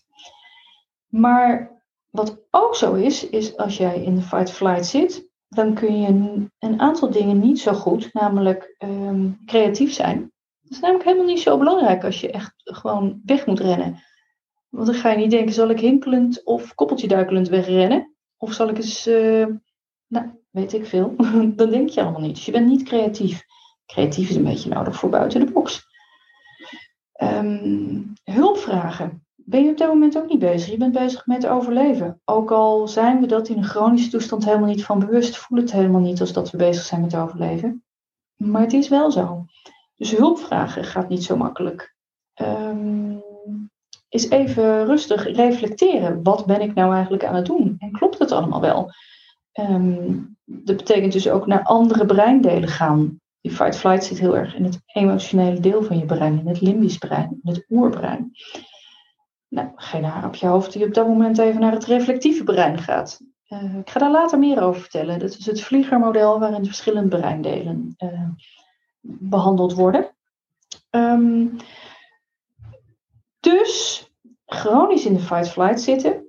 Maar 1.07 1.81
wat 2.09 2.41
ook 2.51 2.75
zo 2.75 2.93
is, 2.93 3.29
is 3.29 3.57
als 3.57 3.77
jij 3.77 4.03
in 4.03 4.15
de 4.15 4.21
fight-flight 4.21 4.85
zit, 4.85 5.29
dan 5.47 5.73
kun 5.73 6.01
je 6.01 6.07
een 6.59 6.79
aantal 6.79 7.11
dingen 7.11 7.39
niet 7.39 7.59
zo 7.59 7.73
goed, 7.73 8.13
namelijk 8.13 8.75
um, 8.79 9.39
creatief 9.45 9.93
zijn. 9.93 10.31
Is 10.71 10.79
namelijk 10.79 11.05
helemaal 11.05 11.25
niet 11.25 11.39
zo 11.39 11.57
belangrijk 11.57 12.03
als 12.03 12.21
je 12.21 12.31
echt 12.31 12.53
gewoon 12.57 13.21
weg 13.25 13.45
moet 13.45 13.59
rennen. 13.59 14.03
Want 14.69 14.85
dan 14.85 14.95
ga 14.95 15.09
je 15.11 15.17
niet 15.17 15.31
denken, 15.31 15.53
zal 15.53 15.69
ik 15.69 15.79
hinkelend 15.79 16.43
of 16.43 16.75
koppeltje 16.75 17.07
duikelend 17.07 17.49
wegrennen? 17.49 18.15
Of 18.37 18.53
zal 18.53 18.69
ik 18.69 18.77
eens, 18.77 19.07
uh, 19.07 19.45
nou, 20.07 20.25
weet 20.49 20.73
ik 20.73 20.85
veel. 20.85 21.15
dan 21.55 21.69
denk 21.69 21.89
je 21.89 22.01
allemaal 22.01 22.21
niet. 22.21 22.35
Dus 22.35 22.45
je 22.45 22.51
bent 22.51 22.67
niet 22.67 22.83
creatief. 22.83 23.45
Creatief 23.85 24.29
is 24.29 24.35
een 24.35 24.43
beetje 24.43 24.69
nodig 24.69 24.95
voor 24.95 25.09
buiten 25.09 25.45
de 25.45 25.51
box. 25.51 25.87
Um, 27.23 28.13
hulp 28.23 28.57
vragen. 28.57 29.25
ben 29.35 29.63
je 29.63 29.71
op 29.71 29.77
dat 29.77 29.87
moment 29.87 30.17
ook 30.17 30.29
niet 30.29 30.39
bezig. 30.39 30.71
Je 30.71 30.77
bent 30.77 30.93
bezig 30.93 31.25
met 31.25 31.47
overleven. 31.47 32.21
Ook 32.25 32.51
al 32.51 32.87
zijn 32.87 33.19
we 33.19 33.25
dat 33.25 33.47
in 33.47 33.57
een 33.57 33.63
chronische 33.63 34.09
toestand 34.09 34.45
helemaal 34.45 34.69
niet 34.69 34.85
van 34.85 34.99
bewust, 34.99 35.37
voelen 35.37 35.65
het 35.65 35.75
helemaal 35.75 36.01
niet 36.01 36.19
als 36.19 36.33
dat 36.33 36.51
we 36.51 36.57
bezig 36.57 36.83
zijn 36.83 37.01
met 37.01 37.15
overleven. 37.15 37.83
Maar 38.35 38.61
het 38.61 38.73
is 38.73 38.87
wel 38.87 39.11
zo. 39.11 39.45
Dus 40.01 40.11
hulp 40.11 40.39
vragen 40.39 40.83
gaat 40.83 41.09
niet 41.09 41.23
zo 41.23 41.37
makkelijk. 41.37 41.95
Um, 42.41 43.23
is 44.09 44.29
even 44.29 44.85
rustig 44.85 45.35
reflecteren. 45.35 46.23
Wat 46.23 46.45
ben 46.45 46.61
ik 46.61 46.73
nou 46.73 46.93
eigenlijk 46.93 47.25
aan 47.25 47.35
het 47.35 47.45
doen? 47.45 47.75
En 47.79 47.91
klopt 47.91 48.19
het 48.19 48.31
allemaal 48.31 48.61
wel? 48.61 48.91
Um, 49.59 50.37
dat 50.45 50.77
betekent 50.77 51.13
dus 51.13 51.29
ook 51.29 51.45
naar 51.47 51.63
andere 51.63 52.05
breindelen 52.05 52.69
gaan. 52.69 53.19
Die 53.41 53.51
fight-flight 53.51 54.03
zit 54.03 54.19
heel 54.19 54.37
erg 54.37 54.55
in 54.55 54.63
het 54.63 54.79
emotionele 54.85 55.59
deel 55.59 55.83
van 55.83 55.97
je 55.97 56.05
brein, 56.05 56.39
in 56.39 56.47
het 56.47 56.61
limbisch 56.61 56.97
brein, 56.97 57.39
in 57.43 57.53
het 57.53 57.65
oerbrein. 57.69 58.31
Nou, 59.47 59.69
geen 59.75 60.03
haar 60.03 60.25
op 60.25 60.35
je 60.35 60.47
hoofd 60.47 60.73
die 60.73 60.85
op 60.85 60.93
dat 60.93 61.07
moment 61.07 61.37
even 61.37 61.61
naar 61.61 61.71
het 61.73 61.85
reflectieve 61.85 62.43
brein 62.43 62.77
gaat. 62.77 63.19
Uh, 63.47 63.77
ik 63.77 63.89
ga 63.89 63.99
daar 63.99 64.11
later 64.11 64.39
meer 64.39 64.61
over 64.61 64.81
vertellen. 64.81 65.19
Dat 65.19 65.37
is 65.37 65.45
het 65.45 65.61
vliegermodel 65.61 66.39
waarin 66.39 66.65
verschillende 66.65 67.17
breindelen 67.17 67.95
uh, 67.97 68.29
behandeld 69.01 69.73
worden. 69.73 70.15
Um, 70.89 71.55
dus 73.39 74.05
chronisch 74.45 75.05
in 75.05 75.13
de 75.13 75.19
fight-flight 75.19 75.81
zitten 75.81 76.25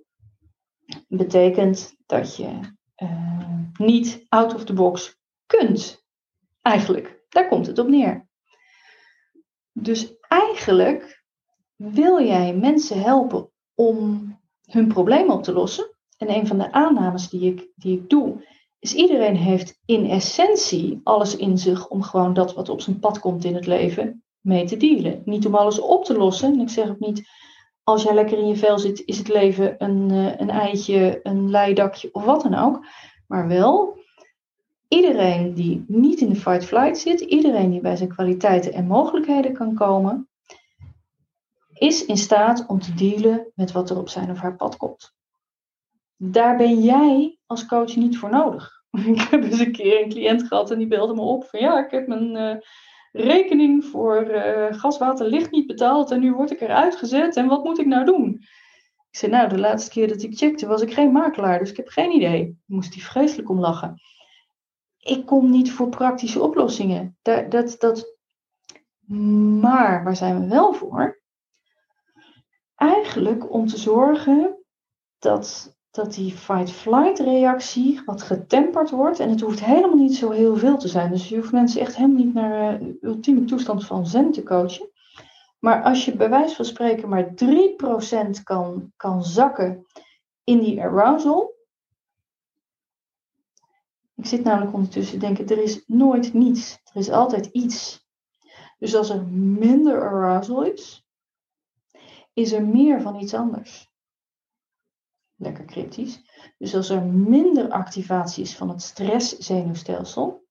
betekent 1.09 1.97
dat 2.07 2.37
je 2.37 2.59
uh, 2.97 3.59
niet 3.77 4.27
out 4.29 4.55
of 4.55 4.65
the 4.65 4.73
box 4.73 5.21
kunt. 5.47 6.05
Eigenlijk, 6.63 7.21
daar 7.29 7.49
komt 7.49 7.67
het 7.67 7.79
op 7.79 7.89
neer. 7.89 8.27
Dus 9.73 10.15
eigenlijk 10.29 11.25
wil 11.77 12.25
jij 12.25 12.55
mensen 12.55 13.03
helpen 13.03 13.51
om 13.75 14.31
hun 14.67 14.89
probleem 14.89 15.31
op 15.31 15.43
te 15.43 15.53
lossen. 15.53 15.91
En 16.17 16.31
een 16.31 16.47
van 16.47 16.59
de 16.59 16.73
aannames 16.73 17.29
die 17.29 17.55
ik, 17.55 17.69
die 17.75 17.99
ik 17.99 18.11
doe, 18.11 18.47
is 18.83 18.95
iedereen 18.95 19.37
heeft 19.37 19.81
in 19.85 20.11
essentie 20.11 21.01
alles 21.05 21.37
in 21.37 21.59
zich 21.59 21.89
om 21.89 22.03
gewoon 22.03 22.35
dat 22.35 22.55
wat 22.55 22.69
op 22.69 22.81
zijn 22.81 22.99
pad 22.99 23.19
komt 23.19 23.45
in 23.45 23.55
het 23.55 23.67
leven 23.67 24.23
mee 24.41 24.65
te 24.65 24.77
dealen. 24.77 25.23
Niet 25.25 25.47
om 25.47 25.55
alles 25.55 25.81
op 25.81 26.05
te 26.05 26.17
lossen. 26.17 26.53
En 26.53 26.61
ik 26.61 26.69
zeg 26.69 26.89
ook 26.89 26.99
niet, 26.99 27.29
als 27.83 28.03
jij 28.03 28.15
lekker 28.15 28.39
in 28.39 28.47
je 28.47 28.57
vel 28.57 28.79
zit, 28.79 29.03
is 29.05 29.19
het 29.19 29.29
leven 29.29 29.75
een, 29.79 30.11
eh, 30.11 30.41
een 30.41 30.51
eitje, 30.51 31.21
een 31.23 31.51
leidakje 31.51 32.09
of 32.13 32.25
wat 32.25 32.43
dan 32.43 32.55
ook. 32.55 32.87
Maar 33.27 33.49
wel, 33.49 33.99
iedereen 34.89 35.55
die 35.55 35.85
niet 35.87 36.21
in 36.21 36.29
de 36.29 36.37
fight-flight 36.37 36.99
zit, 36.99 37.21
iedereen 37.21 37.71
die 37.71 37.81
bij 37.81 37.97
zijn 37.97 38.15
kwaliteiten 38.15 38.73
en 38.73 38.87
mogelijkheden 38.87 39.53
kan 39.53 39.75
komen, 39.75 40.29
is 41.73 42.05
in 42.05 42.17
staat 42.17 42.67
om 42.67 42.81
te 42.81 42.95
dealen 42.95 43.47
met 43.55 43.73
wat 43.73 43.91
er 43.91 43.99
op 43.99 44.09
zijn 44.09 44.31
of 44.31 44.39
haar 44.39 44.57
pad 44.57 44.77
komt. 44.77 45.15
Daar 46.17 46.57
ben 46.57 46.81
jij 46.81 47.39
als 47.53 47.67
coach 47.67 47.97
niet 47.97 48.19
voor 48.19 48.31
nodig. 48.31 48.71
Ik 49.15 49.21
heb 49.21 49.43
eens 49.43 49.59
een 49.59 49.73
keer 49.73 50.03
een 50.03 50.09
cliënt 50.09 50.43
gehad 50.43 50.71
en 50.71 50.79
die 50.79 50.87
belde 50.87 51.15
me 51.15 51.21
op 51.21 51.45
van 51.45 51.61
ja, 51.61 51.85
ik 51.85 51.91
heb 51.91 52.07
mijn 52.07 52.37
uh, 52.37 52.57
rekening 53.13 53.85
voor 53.85 54.31
uh, 54.31 54.73
gas, 54.73 54.99
water, 54.99 55.27
licht 55.27 55.51
niet 55.51 55.67
betaald 55.67 56.11
en 56.11 56.21
nu 56.21 56.35
word 56.35 56.51
ik 56.51 56.61
eruit 56.61 56.97
gezet 56.97 57.37
en 57.37 57.47
wat 57.47 57.65
moet 57.65 57.79
ik 57.79 57.87
nou 57.87 58.05
doen? 58.05 58.35
Ik 59.11 59.19
zei 59.19 59.33
nou, 59.33 59.49
de 59.49 59.59
laatste 59.59 59.91
keer 59.91 60.09
dat 60.09 60.23
ik 60.23 60.37
checkte 60.37 60.67
was 60.67 60.83
ik 60.83 60.93
geen 60.93 61.13
makelaar, 61.13 61.59
dus 61.59 61.71
ik 61.71 61.77
heb 61.77 61.89
geen 61.89 62.11
idee. 62.11 62.59
Moest 62.67 62.95
hij 62.95 63.03
vreselijk 63.03 63.49
om 63.49 63.61
lachen. 63.61 64.01
Ik 64.99 65.27
kom 65.27 65.51
niet 65.51 65.73
voor 65.73 65.89
praktische 65.89 66.43
oplossingen. 66.43 67.19
Dat, 67.23 67.51
dat, 67.51 67.77
dat... 67.79 68.17
Maar 69.61 70.05
waar 70.05 70.17
zijn 70.17 70.41
we 70.41 70.49
wel 70.49 70.73
voor? 70.73 71.21
Eigenlijk 72.75 73.53
om 73.53 73.67
te 73.67 73.79
zorgen 73.79 74.65
dat 75.19 75.77
dat 75.93 76.15
die 76.15 76.33
fight-flight 76.33 77.19
reactie 77.19 78.03
wat 78.05 78.23
getemperd 78.23 78.91
wordt. 78.91 79.19
En 79.19 79.31
het 79.31 79.41
hoeft 79.41 79.65
helemaal 79.65 79.97
niet 79.97 80.17
zo 80.17 80.31
heel 80.31 80.57
veel 80.57 80.79
te 80.79 80.89
zijn. 80.89 81.11
Dus 81.11 81.29
je 81.29 81.37
hoeft 81.37 81.53
mensen 81.53 81.81
echt 81.81 81.97
helemaal 81.97 82.25
niet 82.25 82.35
naar 82.35 82.79
de 82.79 82.85
uh, 82.85 82.95
ultieme 83.01 83.45
toestand 83.45 83.87
van 83.87 84.07
zen 84.07 84.33
te 84.33 84.43
coachen. 84.43 84.91
Maar 85.59 85.83
als 85.83 86.05
je 86.05 86.17
bij 86.17 86.31
wijze 86.31 86.55
van 86.55 86.65
spreken 86.65 87.09
maar 87.09 87.35
3% 88.39 88.43
kan, 88.43 88.93
kan 88.97 89.25
zakken 89.25 89.87
in 90.45 90.59
die 90.59 90.83
arousal. 90.83 91.55
Ik 94.15 94.27
zit 94.27 94.45
namelijk 94.45 94.75
ondertussen 94.75 95.19
te 95.19 95.27
denken, 95.27 95.49
er 95.49 95.63
is 95.63 95.85
nooit 95.87 96.33
niets. 96.33 96.81
Er 96.93 97.01
is 97.01 97.11
altijd 97.11 97.47
iets. 97.47 98.07
Dus 98.79 98.95
als 98.95 99.11
er 99.11 99.27
minder 99.33 100.03
arousal 100.03 100.63
is, 100.63 101.07
is 102.33 102.53
er 102.53 102.67
meer 102.67 103.01
van 103.01 103.21
iets 103.21 103.35
anders 103.35 103.92
lekker 105.43 105.65
cryptisch. 105.65 106.23
Dus 106.59 106.75
als 106.75 106.89
er 106.89 107.03
minder 107.05 107.71
activatie 107.71 108.43
is 108.43 108.57
van 108.57 108.69
het 108.69 108.83
stresszenuwstelsel, 108.83 110.45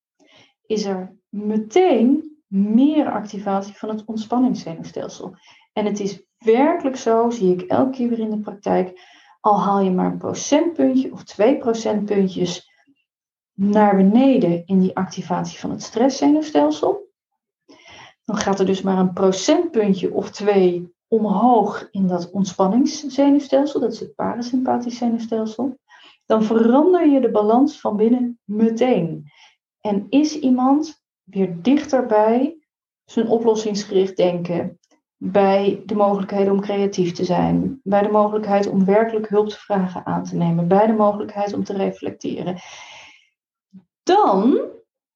is 0.65 0.85
er 0.85 1.17
meteen 1.29 2.37
meer 2.47 3.11
activatie 3.11 3.77
van 3.77 3.89
het 3.89 4.05
ontspanningszenuwstelsel. 4.05 5.35
En 5.73 5.85
het 5.85 5.99
is 5.99 6.23
werkelijk 6.37 6.95
zo, 6.95 7.29
zie 7.29 7.53
ik 7.53 7.61
elke 7.61 7.91
keer 7.91 8.09
weer 8.09 8.19
in 8.19 8.29
de 8.29 8.39
praktijk, 8.39 8.99
al 9.39 9.61
haal 9.61 9.79
je 9.79 9.91
maar 9.91 10.11
een 10.11 10.17
procentpuntje 10.17 11.11
of 11.11 11.23
twee 11.23 11.57
procentpuntjes 11.57 12.69
naar 13.53 13.95
beneden 13.95 14.65
in 14.65 14.79
die 14.79 14.95
activatie 14.95 15.59
van 15.59 15.69
het 15.69 15.83
stresszenuwstelsel, 15.83 17.09
dan 18.23 18.37
gaat 18.37 18.59
er 18.59 18.65
dus 18.65 18.81
maar 18.81 18.97
een 18.97 19.13
procentpuntje 19.13 20.13
of 20.13 20.29
twee 20.29 20.93
omhoog 21.11 21.87
in 21.91 22.07
dat 22.07 22.31
ontspanningszenuwstelsel, 22.31 23.79
dat 23.79 23.91
is 23.91 23.99
het 23.99 24.15
parasympathisch 24.15 24.97
zenuwstelsel, 24.97 25.77
dan 26.25 26.43
verander 26.43 27.07
je 27.07 27.19
de 27.19 27.31
balans 27.31 27.79
van 27.79 27.95
binnen 27.97 28.39
meteen. 28.43 29.31
En 29.81 30.05
is 30.09 30.39
iemand 30.39 31.03
weer 31.23 31.61
dichter 31.61 32.05
bij 32.05 32.57
zijn 33.05 33.27
oplossingsgericht 33.27 34.17
denken, 34.17 34.79
bij 35.17 35.83
de 35.85 35.95
mogelijkheid 35.95 36.49
om 36.49 36.61
creatief 36.61 37.11
te 37.11 37.25
zijn, 37.25 37.79
bij 37.83 38.01
de 38.01 38.11
mogelijkheid 38.11 38.67
om 38.67 38.85
werkelijk 38.85 39.29
hulp 39.29 39.49
te 39.49 39.59
vragen 39.59 40.05
aan 40.05 40.23
te 40.23 40.35
nemen, 40.35 40.67
bij 40.67 40.87
de 40.87 40.93
mogelijkheid 40.93 41.53
om 41.53 41.63
te 41.63 41.73
reflecteren. 41.73 42.57
Dan, 44.03 44.51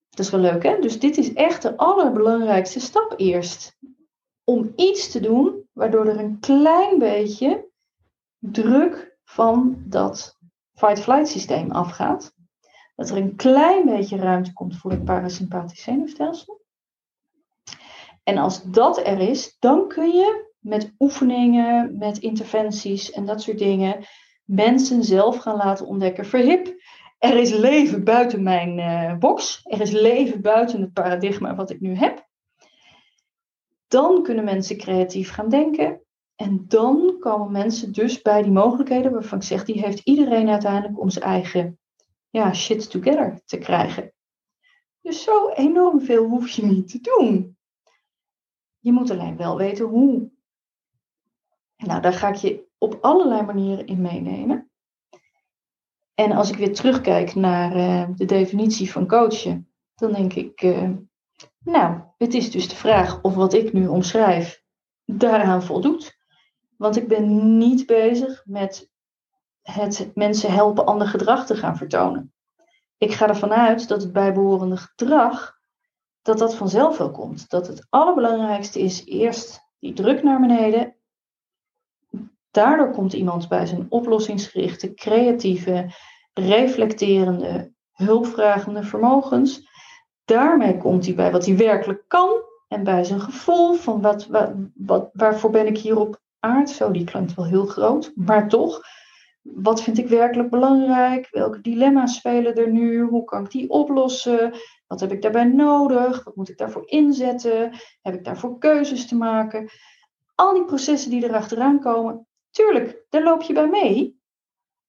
dat 0.10 0.26
is 0.26 0.30
wel 0.30 0.40
leuk 0.40 0.64
hè, 0.64 0.80
dus 0.80 1.00
dit 1.00 1.18
is 1.18 1.34
echt 1.34 1.62
de 1.62 1.78
allerbelangrijkste 1.78 2.80
stap 2.80 3.14
eerst. 3.18 3.78
Om 4.46 4.74
iets 4.76 5.12
te 5.12 5.20
doen 5.20 5.70
waardoor 5.74 6.06
er 6.06 6.20
een 6.20 6.40
klein 6.40 7.00
beetje 7.00 7.70
druk 8.40 9.18
van 9.24 9.84
dat 9.86 10.38
fight-flight 10.74 11.28
systeem 11.28 11.72
afgaat. 11.72 12.34
Dat 12.96 13.10
er 13.10 13.18
een 13.18 13.36
klein 13.36 13.86
beetje 13.86 14.18
ruimte 14.18 14.54
komt 14.54 14.78
voor 14.78 14.92
het 14.92 15.06
parasympathisch 15.06 15.84
zenuwstelsel. 15.84 16.62
En 18.24 18.38
als 18.38 18.64
dat 18.64 18.98
er 18.98 19.20
is, 19.20 19.56
dan 19.60 19.88
kun 19.88 20.12
je 20.12 20.54
met 20.60 20.94
oefeningen, 21.00 21.98
met 21.98 22.18
interventies 22.18 23.12
en 23.12 23.26
dat 23.26 23.42
soort 23.42 23.58
dingen 23.58 24.06
mensen 24.44 25.04
zelf 25.04 25.38
gaan 25.38 25.56
laten 25.56 25.86
ontdekken. 25.86 26.26
Verhip, 26.26 26.76
er 27.20 27.38
is 27.38 27.52
leven 27.54 28.04
buiten 28.04 28.44
mijn 28.44 28.78
uh, 28.78 29.18
box. 29.18 29.62
Er 29.64 29.82
is 29.82 29.92
leven 29.92 30.42
buiten 30.42 30.82
het 30.82 30.94
paradigma 30.94 31.56
wat 31.56 31.70
ik 31.70 31.80
nu 31.80 31.96
heb. 31.96 32.28
Dan 33.96 34.24
kunnen 34.24 34.44
mensen 34.44 34.78
creatief 34.78 35.32
gaan 35.32 35.50
denken. 35.50 36.02
En 36.36 36.66
dan 36.68 37.16
komen 37.20 37.52
mensen 37.52 37.94
dus 37.94 38.22
bij 38.22 38.42
die 38.42 38.52
mogelijkheden 38.52 39.12
waarvan 39.12 39.38
ik 39.38 39.44
zeg, 39.44 39.66
die 39.66 39.82
heeft 39.82 40.00
iedereen 40.00 40.50
uiteindelijk 40.50 41.00
om 41.00 41.10
zijn 41.10 41.26
eigen 41.26 41.80
ja, 42.30 42.54
shit 42.54 42.90
together 42.90 43.42
te 43.46 43.58
krijgen. 43.58 44.14
Dus 45.02 45.24
zo 45.24 45.50
enorm 45.50 46.02
veel 46.02 46.26
hoef 46.26 46.50
je 46.50 46.66
niet 46.66 46.90
te 46.90 47.00
doen. 47.02 47.58
Je 48.80 48.92
moet 48.92 49.12
alleen 49.12 49.38
wel 49.38 49.58
weten 49.58 49.86
hoe. 49.86 50.32
Nou, 51.78 52.02
daar 52.02 52.14
ga 52.14 52.28
ik 52.28 52.36
je 52.36 52.68
op 52.78 52.98
allerlei 53.02 53.42
manieren 53.42 53.86
in 53.86 54.02
meenemen. 54.02 54.72
En 56.14 56.32
als 56.32 56.50
ik 56.50 56.58
weer 56.58 56.74
terugkijk 56.74 57.36
naar 57.36 57.76
uh, 57.76 58.16
de 58.16 58.26
definitie 58.26 58.92
van 58.92 59.08
coachen, 59.08 59.72
dan 59.96 60.14
denk 60.14 60.34
ik, 60.34 60.62
uh, 60.62 60.90
nou, 61.66 62.02
het 62.18 62.34
is 62.34 62.52
dus 62.52 62.70
de 62.70 62.76
vraag 62.76 63.22
of 63.22 63.36
wat 63.36 63.54
ik 63.54 63.74
nu 63.74 63.88
omschrijf 63.88 64.64
daaraan 65.06 65.64
voldoet. 65.64 66.18
Want 66.78 66.98
ik 66.98 67.08
ben 67.08 67.58
niet 67.58 67.86
bezig 67.86 68.42
met 68.46 68.90
het 69.62 70.12
mensen 70.14 70.54
helpen 70.54 70.86
ander 70.86 71.08
gedrag 71.08 71.46
te 71.46 71.56
gaan 71.56 71.78
vertonen. 71.78 72.34
Ik 72.98 73.14
ga 73.14 73.28
ervan 73.28 73.54
uit 73.54 73.88
dat 73.88 74.02
het 74.02 74.14
bijbehorende 74.14 74.78
gedrag, 74.78 75.60
dat 76.22 76.38
dat 76.38 76.56
vanzelf 76.56 76.98
wel 76.98 77.12
komt. 77.12 77.50
Dat 77.50 77.68
het 77.68 77.88
allerbelangrijkste 77.90 78.80
is 78.80 79.06
eerst 79.06 79.60
die 79.80 79.94
druk 79.94 80.24
naar 80.24 80.40
beneden. 80.40 80.96
Daardoor 82.52 82.92
komt 82.92 83.14
iemand 83.14 83.48
bij 83.48 83.66
zijn 83.66 83.86
oplossingsgerichte, 83.90 84.94
creatieve, 84.94 85.94
reflecterende, 86.34 87.74
hulpvragende 87.92 88.84
vermogens. 88.84 89.70
Daarmee 90.26 90.78
komt 90.78 91.06
hij 91.06 91.16
bij 91.16 91.32
wat 91.32 91.46
hij 91.46 91.58
werkelijk 91.58 92.04
kan 92.08 92.42
en 92.68 92.84
bij 92.84 93.04
zijn 93.04 93.22
gevoel 93.22 93.74
van 93.74 94.02
wat, 94.02 94.28
wat, 94.76 95.10
waarvoor 95.14 95.50
ben 95.50 95.68
ik 95.68 95.78
hier 95.78 96.00
op 96.00 96.22
aard. 96.40 96.70
Zo, 96.70 96.92
die 96.92 97.04
klinkt 97.04 97.34
wel 97.34 97.46
heel 97.46 97.66
groot, 97.66 98.12
maar 98.16 98.48
toch. 98.48 98.82
Wat 99.42 99.84
vind 99.84 99.98
ik 99.98 100.08
werkelijk 100.08 100.50
belangrijk? 100.50 101.28
Welke 101.32 101.62
dilemma's 101.62 102.16
spelen 102.16 102.56
er 102.56 102.72
nu? 102.72 103.02
Hoe 103.02 103.24
kan 103.24 103.44
ik 103.44 103.52
die 103.52 103.70
oplossen? 103.70 104.54
Wat 104.88 105.00
heb 105.00 105.12
ik 105.12 105.22
daarbij 105.22 105.44
nodig? 105.44 106.24
Wat 106.24 106.36
moet 106.36 106.50
ik 106.50 106.58
daarvoor 106.58 106.84
inzetten? 106.86 107.72
Heb 108.02 108.14
ik 108.14 108.24
daarvoor 108.24 108.58
keuzes 108.58 109.08
te 109.08 109.16
maken? 109.16 109.70
Al 110.36 110.54
die 110.54 110.66
processen 110.66 111.12
die 111.12 111.24
erachteraan 111.24 111.80
komen, 111.80 112.28
tuurlijk, 112.52 113.06
daar 113.10 113.24
loop 113.24 113.42
je 113.42 113.54
bij 113.54 113.68
mee 113.68 114.20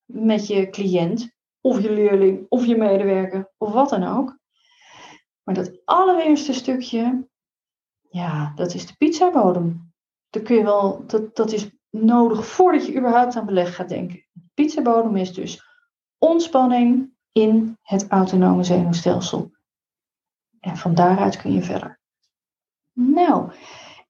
met 0.05 0.47
je 0.47 0.71
cliënt 0.71 1.37
of 1.61 1.81
je 1.81 1.93
leerling 1.93 2.47
of 2.49 2.67
je 2.67 2.77
medewerker 2.77 3.53
of 3.57 3.73
wat 3.73 3.89
dan 3.89 4.05
ook. 4.05 4.39
Maar 5.47 5.55
dat 5.55 5.81
allereerste 5.85 6.53
stukje, 6.53 7.29
ja, 8.11 8.53
dat 8.55 8.75
is 8.75 8.87
de 8.87 8.97
pizzabodem. 8.97 9.93
Dat, 10.31 10.43
kun 10.43 10.57
je 10.57 10.63
wel, 10.63 11.07
dat, 11.07 11.37
dat 11.37 11.53
is 11.53 11.71
nodig 11.91 12.47
voordat 12.47 12.87
je 12.87 12.97
überhaupt 12.97 13.37
aan 13.37 13.47
beleg 13.47 13.75
gaat 13.75 13.89
denken. 13.89 14.25
De 14.33 14.51
pizzabodem 14.55 15.17
is 15.17 15.33
dus 15.33 15.63
ontspanning 16.19 17.15
in 17.33 17.79
het 17.83 18.09
autonome 18.09 18.65
zenuwstelsel. 18.65 19.51
En 20.61 20.77
van 20.77 20.95
daaruit 20.95 21.37
kun 21.37 21.53
je 21.53 21.63
verder. 21.63 22.01
Nou, 22.93 23.53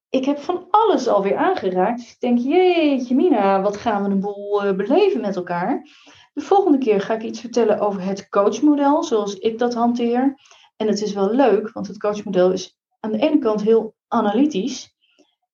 ik 0.09 0.25
heb 0.25 0.39
van 0.39 0.67
alles 0.71 1.09
alweer 1.09 1.37
aangeraakt. 1.37 1.99
Dus 1.99 2.13
ik 2.13 2.21
denk, 2.21 2.39
jeetje 2.39 3.15
Mina, 3.15 3.61
wat 3.63 3.77
gaan 3.77 4.03
we 4.03 4.11
een 4.11 4.21
boel 4.21 4.65
eh, 4.65 4.77
beleven 4.77 5.21
met 5.21 5.37
elkaar. 5.37 5.89
De 6.33 6.41
volgende 6.41 6.79
keer 6.79 7.01
ga 7.01 7.15
ik 7.15 7.23
iets 7.23 7.41
vertellen 7.41 7.81
over 7.81 8.03
het 8.03 8.29
coachmodel, 8.29 9.03
zoals 9.03 9.35
ik 9.35 9.59
dat 9.59 9.75
hanteer. 9.75 10.35
En 10.77 10.87
het 10.87 11.03
is 11.03 11.13
wel 11.13 11.31
leuk, 11.31 11.73
want 11.73 11.87
het 11.87 11.99
coachmodel 11.99 12.53
is 12.53 12.79
aan 13.01 13.13
de 13.13 13.19
ene 13.19 13.39
kant 13.39 13.63
heel 13.63 13.95
analytisch. 14.09 14.95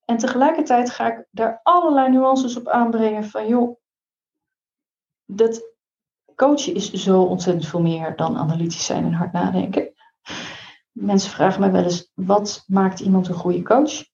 En 0.04 0.16
tegelijkertijd 0.16 0.90
ga 0.90 1.12
ik 1.12 1.26
daar 1.30 1.60
allerlei 1.62 2.10
nuances 2.10 2.56
op 2.56 2.68
aanbrengen 2.68 3.24
van, 3.24 3.46
joh, 3.46 3.80
dat 5.24 5.70
coachen 6.34 6.74
is 6.74 6.92
zo 6.92 7.22
ontzettend 7.22 7.66
veel 7.66 7.80
meer 7.80 8.16
dan 8.16 8.36
analytisch 8.36 8.86
zijn 8.86 9.04
en 9.04 9.12
hard 9.12 9.32
nadenken. 9.32 9.92
Mensen 10.92 11.30
vragen 11.30 11.60
mij 11.60 11.72
wel 11.72 11.82
eens, 11.82 12.10
wat 12.14 12.64
maakt 12.66 13.00
iemand 13.00 13.28
een 13.28 13.34
goede 13.34 13.62
coach? 13.62 14.04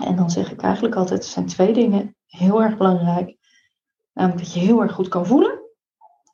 En 0.00 0.16
dan 0.16 0.30
zeg 0.30 0.52
ik 0.52 0.62
eigenlijk 0.62 0.94
altijd, 0.94 1.22
er 1.24 1.30
zijn 1.30 1.46
twee 1.46 1.72
dingen 1.72 2.16
heel 2.26 2.62
erg 2.62 2.76
belangrijk. 2.76 3.36
Namelijk 4.12 4.42
dat 4.44 4.54
je 4.54 4.60
heel 4.60 4.82
erg 4.82 4.92
goed 4.92 5.08
kan 5.08 5.26
voelen. 5.26 5.60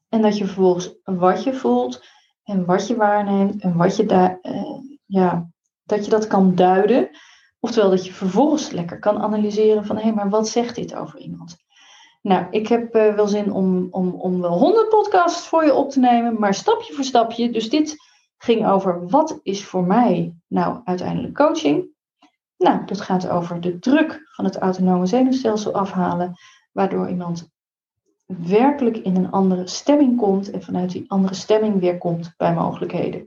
En 0.08 0.22
dat 0.22 0.38
je 0.38 0.44
vervolgens 0.44 0.94
wat 1.04 1.42
je 1.42 1.54
voelt 1.54 2.04
en 2.44 2.64
wat 2.64 2.86
je 2.86 2.96
waarneemt 2.96 3.62
en 3.62 3.76
wat 3.76 3.96
je 3.96 4.06
daar, 4.06 4.38
uh, 4.42 4.78
ja, 5.06 5.50
dat 5.84 6.04
je 6.04 6.10
dat 6.10 6.26
kan 6.26 6.54
duiden. 6.54 7.10
Oftewel 7.60 7.90
dat 7.90 8.06
je 8.06 8.12
vervolgens 8.12 8.70
lekker 8.70 8.98
kan 8.98 9.18
analyseren 9.18 9.86
van 9.86 9.96
hé, 9.96 10.02
hey, 10.02 10.12
maar 10.12 10.30
wat 10.30 10.48
zegt 10.48 10.74
dit 10.74 10.94
over 10.94 11.18
iemand? 11.18 11.56
Nou, 12.22 12.46
ik 12.50 12.68
heb 12.68 12.96
uh, 12.96 13.14
wel 13.14 13.28
zin 13.28 13.52
om, 13.52 13.88
om, 13.90 14.08
om 14.08 14.40
wel 14.40 14.58
honderd 14.58 14.88
podcasts 14.88 15.46
voor 15.46 15.64
je 15.64 15.74
op 15.74 15.90
te 15.90 16.00
nemen, 16.00 16.40
maar 16.40 16.54
stapje 16.54 16.94
voor 16.94 17.04
stapje. 17.04 17.50
Dus 17.50 17.70
dit 17.70 17.96
ging 18.38 18.66
over 18.66 19.08
wat 19.08 19.40
is 19.42 19.64
voor 19.64 19.84
mij 19.84 20.34
nou 20.48 20.80
uiteindelijk 20.84 21.34
coaching? 21.34 21.90
Nou, 22.56 22.84
dat 22.84 23.00
gaat 23.00 23.28
over 23.28 23.60
de 23.60 23.78
druk 23.78 24.20
van 24.34 24.44
het 24.44 24.56
autonome 24.56 25.06
zenuwstelsel 25.06 25.72
afhalen, 25.72 26.34
waardoor 26.72 27.08
iemand 27.08 27.50
werkelijk 28.38 28.96
in 28.96 29.16
een 29.16 29.30
andere 29.30 29.66
stemming 29.66 30.16
komt 30.16 30.50
en 30.50 30.62
vanuit 30.62 30.90
die 30.90 31.10
andere 31.10 31.34
stemming 31.34 31.80
weer 31.80 31.98
komt 31.98 32.34
bij 32.36 32.54
mogelijkheden. 32.54 33.26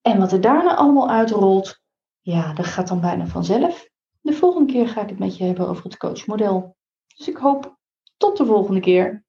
En 0.00 0.18
wat 0.18 0.32
er 0.32 0.40
daarna 0.40 0.74
allemaal 0.74 1.10
uitrolt, 1.10 1.82
ja, 2.20 2.52
dat 2.52 2.66
gaat 2.66 2.88
dan 2.88 3.00
bijna 3.00 3.26
vanzelf. 3.26 3.88
De 4.20 4.32
volgende 4.32 4.72
keer 4.72 4.88
ga 4.88 5.02
ik 5.02 5.08
het 5.08 5.18
met 5.18 5.36
je 5.36 5.44
hebben 5.44 5.68
over 5.68 5.84
het 5.84 5.96
coachmodel. 5.96 6.76
Dus 7.16 7.28
ik 7.28 7.36
hoop 7.36 7.76
tot 8.16 8.36
de 8.36 8.46
volgende 8.46 8.80
keer. 8.80 9.24